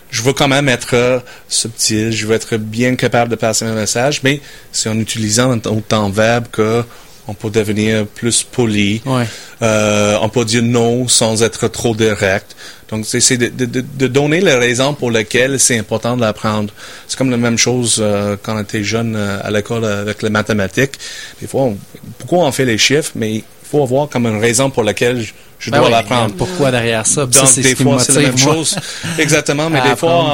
je 0.10 0.22
veux 0.22 0.34
quand 0.34 0.48
même 0.48 0.70
être 0.70 1.24
subtil, 1.50 2.12
je 2.12 2.28
veux 2.28 2.36
être 2.36 2.58
bien 2.58 2.96
capable 2.96 3.32
de 3.32 3.36
passer 3.36 3.66
un 3.66 3.74
message, 3.74 4.22
mais 4.24 4.40
c'est 4.72 4.90
en 4.90 5.00
utilisant 5.00 5.58
temps 5.60 6.10
verbe 6.10 6.46
que 6.52 6.84
on 7.28 7.34
peut 7.34 7.50
devenir 7.50 8.06
plus 8.08 8.44
poli, 8.44 9.02
Ouais. 9.06 9.26
euh, 9.62 10.18
on 10.22 10.30
peut 10.30 10.46
dire 10.46 10.64
non 10.64 11.08
sans 11.08 11.44
être 11.44 11.68
trop 11.68 11.94
direct. 11.96 12.56
Donc, 12.90 13.06
c'est 13.06 13.20
c'est 13.20 13.36
de, 13.38 13.50
de, 13.66 13.82
de- 13.82 14.08
donner 14.08 14.40
les 14.40 14.54
raisons 14.56 14.94
pour 14.94 15.12
lesquelles 15.12 15.60
c'est 15.60 15.78
important 15.78 16.16
de 16.16 16.22
l'apprendre. 16.22 16.74
C'est 17.08 17.18
comme 17.18 17.30
la 17.32 17.36
même 17.38 17.58
chose 17.58 17.98
euh, 18.00 18.38
quand 18.42 18.56
on 18.56 18.62
était 18.62 18.84
jeune 18.84 19.16
euh, 19.18 19.40
à 19.44 19.52
l'école 19.52 19.84
avec 19.84 20.22
les 20.24 20.30
mathématiques. 20.30 20.94
Des 21.42 21.48
fois, 21.48 21.64
on- 21.64 21.78
pourquoi 22.18 22.46
on 22.46 22.52
fait 22.54 22.64
les 22.66 22.78
chiffres, 22.78 23.12
mais 23.16 23.44
faut 23.70 23.84
avoir 23.84 24.10
comme 24.10 24.26
une 24.26 24.40
raison 24.40 24.70
pour 24.70 24.84
laquelle 24.84 25.22
je, 25.22 25.34
je 25.60 25.72
Ben 25.72 25.78
dois 25.80 25.88
oui, 25.88 25.92
l'apprendre. 25.94 26.36
Pourquoi 26.36 26.72
derrière 26.72 27.06
ça? 27.06 27.26
Puis 27.28 27.40
ça, 27.40 27.46
Donc, 27.46 27.56
des 27.56 27.76
fois, 27.76 28.00
c'est 28.00 28.14
la 28.14 28.22
même 28.22 28.36
moi. 28.40 28.54
chose. 28.56 28.76
Exactement, 29.20 29.70
mais 29.70 29.80
À 29.80 29.90
des 29.90 29.96
fois, 29.96 30.26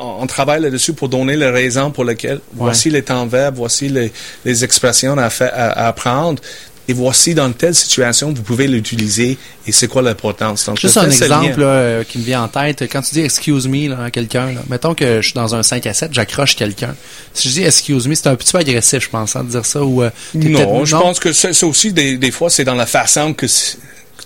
on, 0.00 0.22
on 0.22 0.26
travaille 0.26 0.60
là-dessus 0.62 0.92
pour 0.94 1.08
donner 1.08 1.36
les 1.36 1.50
raisons 1.50 1.90
pour 1.90 2.04
lesquelles, 2.04 2.40
voici 2.54 2.90
les 2.90 3.02
temps 3.02 3.26
verbes, 3.26 3.56
voici 3.56 3.88
les, 3.88 4.12
les 4.44 4.64
expressions 4.64 5.16
à, 5.18 5.28
à 5.40 5.88
apprendre, 5.88 6.40
et 6.88 6.92
voici 6.92 7.34
dans 7.34 7.50
telle 7.52 7.74
situation, 7.74 8.32
vous 8.32 8.42
pouvez 8.42 8.66
l'utiliser, 8.66 9.38
et 9.66 9.72
c'est 9.72 9.86
quoi 9.86 10.02
l'importance? 10.02 10.68
Juste 10.80 10.96
un 10.96 11.06
exemple 11.06 11.60
là, 11.60 11.66
euh, 11.66 12.04
qui 12.04 12.18
me 12.18 12.24
vient 12.24 12.42
en 12.42 12.48
tête. 12.48 12.82
Quand 12.90 13.02
tu 13.02 13.14
dis 13.14 13.20
excuse 13.20 13.68
me 13.68 13.88
là, 13.88 14.04
à 14.04 14.10
quelqu'un, 14.10 14.46
là, 14.52 14.62
mettons 14.68 14.94
que 14.94 15.20
je 15.20 15.26
suis 15.26 15.34
dans 15.34 15.54
un 15.54 15.62
5 15.62 15.86
à 15.86 15.94
7, 15.94 16.12
j'accroche 16.12 16.56
quelqu'un. 16.56 16.94
Si 17.34 17.48
je 17.48 17.54
dis 17.54 17.62
excuse 17.64 18.08
me, 18.08 18.14
c'est 18.14 18.26
un 18.26 18.36
petit 18.36 18.52
peu 18.52 18.58
agressif, 18.58 19.04
je 19.04 19.08
pense, 19.08 19.36
hein, 19.36 19.44
de 19.44 19.50
dire 19.50 19.64
ça. 19.64 19.82
Ou, 19.82 20.02
euh, 20.02 20.10
Non, 20.34 20.84
je 20.84 20.96
pense 20.96 21.20
que 21.20 21.32
c'est 21.32 21.52
c'est 21.52 21.66
aussi 21.66 21.92
des, 21.92 22.16
des 22.16 22.30
fois 22.30 22.50
c'est 22.50 22.64
dans 22.64 22.74
la 22.74 22.86
façon 22.86 23.34
que 23.34 23.46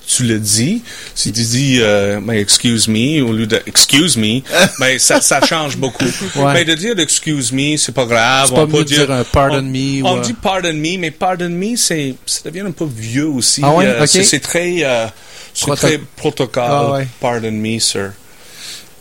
tu 0.07 0.23
le 0.25 0.39
dis. 0.39 0.83
Si 1.15 1.33
tu 1.33 1.43
dis 1.43 1.79
euh, 1.81 2.21
mais 2.23 2.41
excuse 2.41 2.87
me 2.89 3.23
au 3.23 3.33
lieu 3.33 3.47
de 3.47 3.61
excuse 3.67 4.17
me, 4.17 4.41
ben 4.81 4.99
ça, 4.99 5.21
ça 5.21 5.41
change 5.45 5.77
beaucoup. 5.77 6.05
Ouais. 6.37 6.53
Mais 6.55 6.65
de 6.65 6.75
dire 6.75 6.99
excuse 6.99 7.53
me, 7.53 7.77
c'est 7.77 7.93
pas 7.93 8.07
grave. 8.07 8.51
On 8.53 8.67
peut 8.67 8.85
dire 8.85 9.11
un 9.11 9.25
pardon 9.25 9.59
on, 9.59 9.63
me 9.63 10.03
On 10.05 10.19
euh, 10.19 10.21
dit 10.21 10.33
pardon 10.35 10.73
me, 10.73 10.99
mais 10.99 11.11
pardon 11.11 11.49
me, 11.49 11.77
c'est 11.77 12.15
ça 12.27 12.43
devient 12.51 12.61
un 12.67 12.71
peu 12.71 12.87
vieux 12.87 13.29
aussi. 13.29 13.61
Ah 13.65 13.73
ouais? 13.75 13.87
Euh, 13.87 14.03
Ok. 14.03 14.09
c'est- 14.09 14.41
très 14.41 14.85
euh, 14.85 15.07
c'est 15.55 15.67
Proto- 15.67 15.87
très 15.87 15.99
protocole. 16.17 16.65
Ah. 16.67 16.99
Pardon 17.21 17.51
me, 17.53 17.79
sir. 17.79 18.13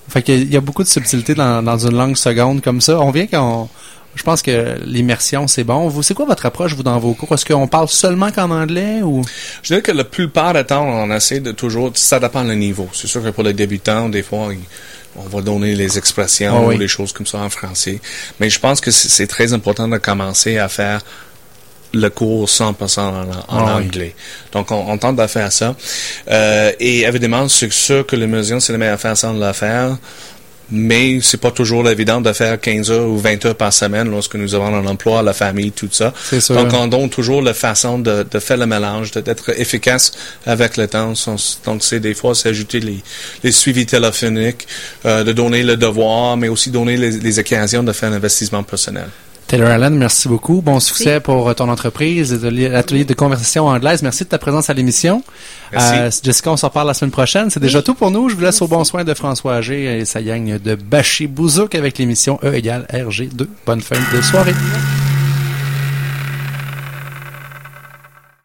Fait 0.08 0.22
qu'il 0.22 0.36
y 0.36 0.38
a- 0.38 0.42
il 0.42 0.54
y 0.54 0.58
a 0.58 0.62
beaucoup 0.62 0.84
de 0.84 0.88
subtilité 0.88 1.34
dans, 1.36 1.62
dans 1.64 1.78
une 1.86 1.96
langue 1.98 2.16
seconde 2.16 2.62
comme 2.62 2.80
ça. 2.82 3.00
On 3.00 3.12
vient 3.12 3.28
qu'on... 3.28 3.68
Je 4.16 4.24
pense 4.24 4.42
que 4.42 4.76
l'immersion, 4.86 5.48
c'est 5.48 5.64
bon. 5.64 5.88
Vous, 5.88 6.02
c'est 6.02 6.14
quoi 6.14 6.26
votre 6.26 6.46
approche, 6.46 6.74
vous, 6.74 6.84
dans 6.84 6.98
vos 7.00 7.14
cours? 7.14 7.34
Est-ce 7.34 7.46
qu'on 7.46 7.68
parle 7.68 7.90
seulement 7.90 8.32
qu'en 8.32 8.50
anglais 8.50 9.02
ou... 9.04 9.24
Je 9.62 9.68
dirais 9.68 9.82
que 9.82 9.92
la 9.92 10.04
plupart 10.06 10.54
du 10.54 10.64
temps, 10.64 10.84
on 10.86 11.12
essaie 11.12 11.42
de 11.42 11.52
toujours, 11.52 11.92
ça 11.96 12.20
dépend 12.20 12.44
le 12.44 12.56
niveau. 12.56 12.88
C'est 12.94 13.08
sûr 13.08 13.22
que 13.22 13.30
pour 13.30 13.44
les 13.44 13.54
débutants, 13.54 14.08
des 14.10 14.24
fois, 14.24 14.50
on 15.18 15.24
va 15.24 15.42
donner 15.42 15.76
les 15.76 15.98
expressions 15.98 16.54
Ah 16.58 16.68
oui. 16.68 16.76
ou 16.76 16.80
les 16.80 16.88
choses 16.88 17.12
comme 17.14 17.26
ça 17.26 17.40
en 17.40 17.50
français. 17.50 18.00
Mais 18.40 18.50
je 18.50 18.60
pense 18.60 18.80
que 18.82 18.90
c'est 18.92 19.28
très 19.28 19.54
important 19.54 19.88
de 19.88 19.98
commencer 19.98 20.58
à 20.58 20.70
faire 20.70 21.02
le 21.94 22.10
cours 22.10 22.48
100% 22.48 23.00
en, 23.00 23.04
en 23.04 23.26
Ah 23.48 23.76
oui. 23.78 23.86
anglais. 23.86 24.16
Donc, 24.52 24.72
on, 24.72 24.92
on 24.92 24.98
tente 24.98 25.16
de 25.16 25.28
faire 25.28 25.52
ça. 25.52 25.76
Euh, 26.30 26.72
et 26.80 27.02
évidemment, 27.04 27.48
c'est 27.48 27.72
sûr 27.72 28.06
que 28.06 28.16
mesures, 28.18 28.62
c'est 28.62 28.74
la 28.74 28.78
meilleure 28.80 29.00
façon 29.00 29.34
de 29.34 29.46
le 29.46 29.54
faire. 29.54 29.98
Mais 30.72 31.20
c'est 31.22 31.40
pas 31.40 31.52
toujours 31.52 31.88
évident 31.90 32.22
de 32.22 32.32
faire 32.34 32.60
15 32.60 32.92
heures 32.92 33.08
ou 33.08 33.18
20 33.18 33.46
heures 33.46 33.56
par 33.56 33.72
semaine 33.72 34.10
lorsque 34.10 34.36
nous 34.36 34.56
avons 34.56 34.68
un 34.68 34.86
emploi, 34.86 35.22
la 35.22 35.34
famille, 35.34 35.72
tout 35.72 35.90
ça. 35.92 36.14
Sûr. 36.40 36.56
Donc, 36.56 36.74
on 36.74 36.88
donne 36.88 37.10
toujours 37.10 37.42
la 37.42 37.54
façon 37.54 38.00
de, 38.00 38.26
de 38.30 38.40
faire 38.40 38.58
le 38.58 38.66
mélange, 38.66 39.12
d'être 39.12 39.60
efficace 39.60 40.12
avec 40.46 40.78
le 40.78 40.88
temps. 40.88 41.14
Donc, 41.66 41.84
c'est 41.84 42.00
des 42.00 42.14
fois, 42.14 42.36
c'est 42.36 42.50
ajouter 42.50 42.80
les, 42.80 43.04
les 43.44 43.52
suivis 43.52 43.86
téléphoniques, 43.86 44.68
euh, 45.06 45.24
de 45.24 45.34
donner 45.34 45.64
le 45.64 45.78
devoir, 45.78 46.38
mais 46.38 46.48
aussi 46.48 46.72
donner 46.72 46.98
les, 46.98 47.12
les 47.12 47.40
occasions 47.40 47.84
de 47.84 47.92
faire 47.92 48.10
un 48.10 48.14
investissement 48.14 48.64
personnel. 48.64 49.08
Taylor 49.56 49.72
Allen, 49.72 49.96
merci 49.96 50.28
beaucoup. 50.28 50.62
Bon 50.62 50.82
succès 50.82 51.22
pour 51.22 51.48
euh, 51.48 51.54
ton 51.54 51.70
entreprise, 51.70 52.34
l'atelier 52.34 52.68
l'atelier 52.68 53.06
de 53.06 53.14
conversation 53.14 53.68
anglaise. 53.68 54.04
Merci 54.04 54.26
de 54.26 54.30
ta 54.30 54.38
présence 54.38 54.70
à 54.70 54.74
l'émission. 54.74 55.24
Merci. 55.72 55.94
Euh, 55.96 56.10
Jessica, 56.24 56.52
on 56.52 56.58
s'en 56.58 56.68
reparle 56.68 56.88
la 56.88 56.94
semaine 56.94 57.12
prochaine. 57.12 57.50
C'est 57.50 57.62
déjà 57.62 57.82
tout 57.82 57.94
pour 57.94 58.12
nous. 58.12 58.28
Je 58.28 58.36
vous 58.36 58.42
laisse 58.42 58.62
au 58.62 58.68
bon 58.68 58.84
soin 58.84 59.06
de 59.06 59.14
François 59.14 59.56
Agé 59.56 60.00
et 60.00 60.04
sa 60.04 60.22
gang 60.22 60.60
de 60.62 60.76
Baché 60.76 61.28
Bouzouk 61.28 61.74
avec 61.74 61.98
l'émission 61.98 62.38
E 62.44 62.54
égale 62.54 62.86
RG2. 62.92 63.48
Bonne 63.66 63.80
fin 63.80 63.96
de 64.14 64.22
soirée. 64.22 64.56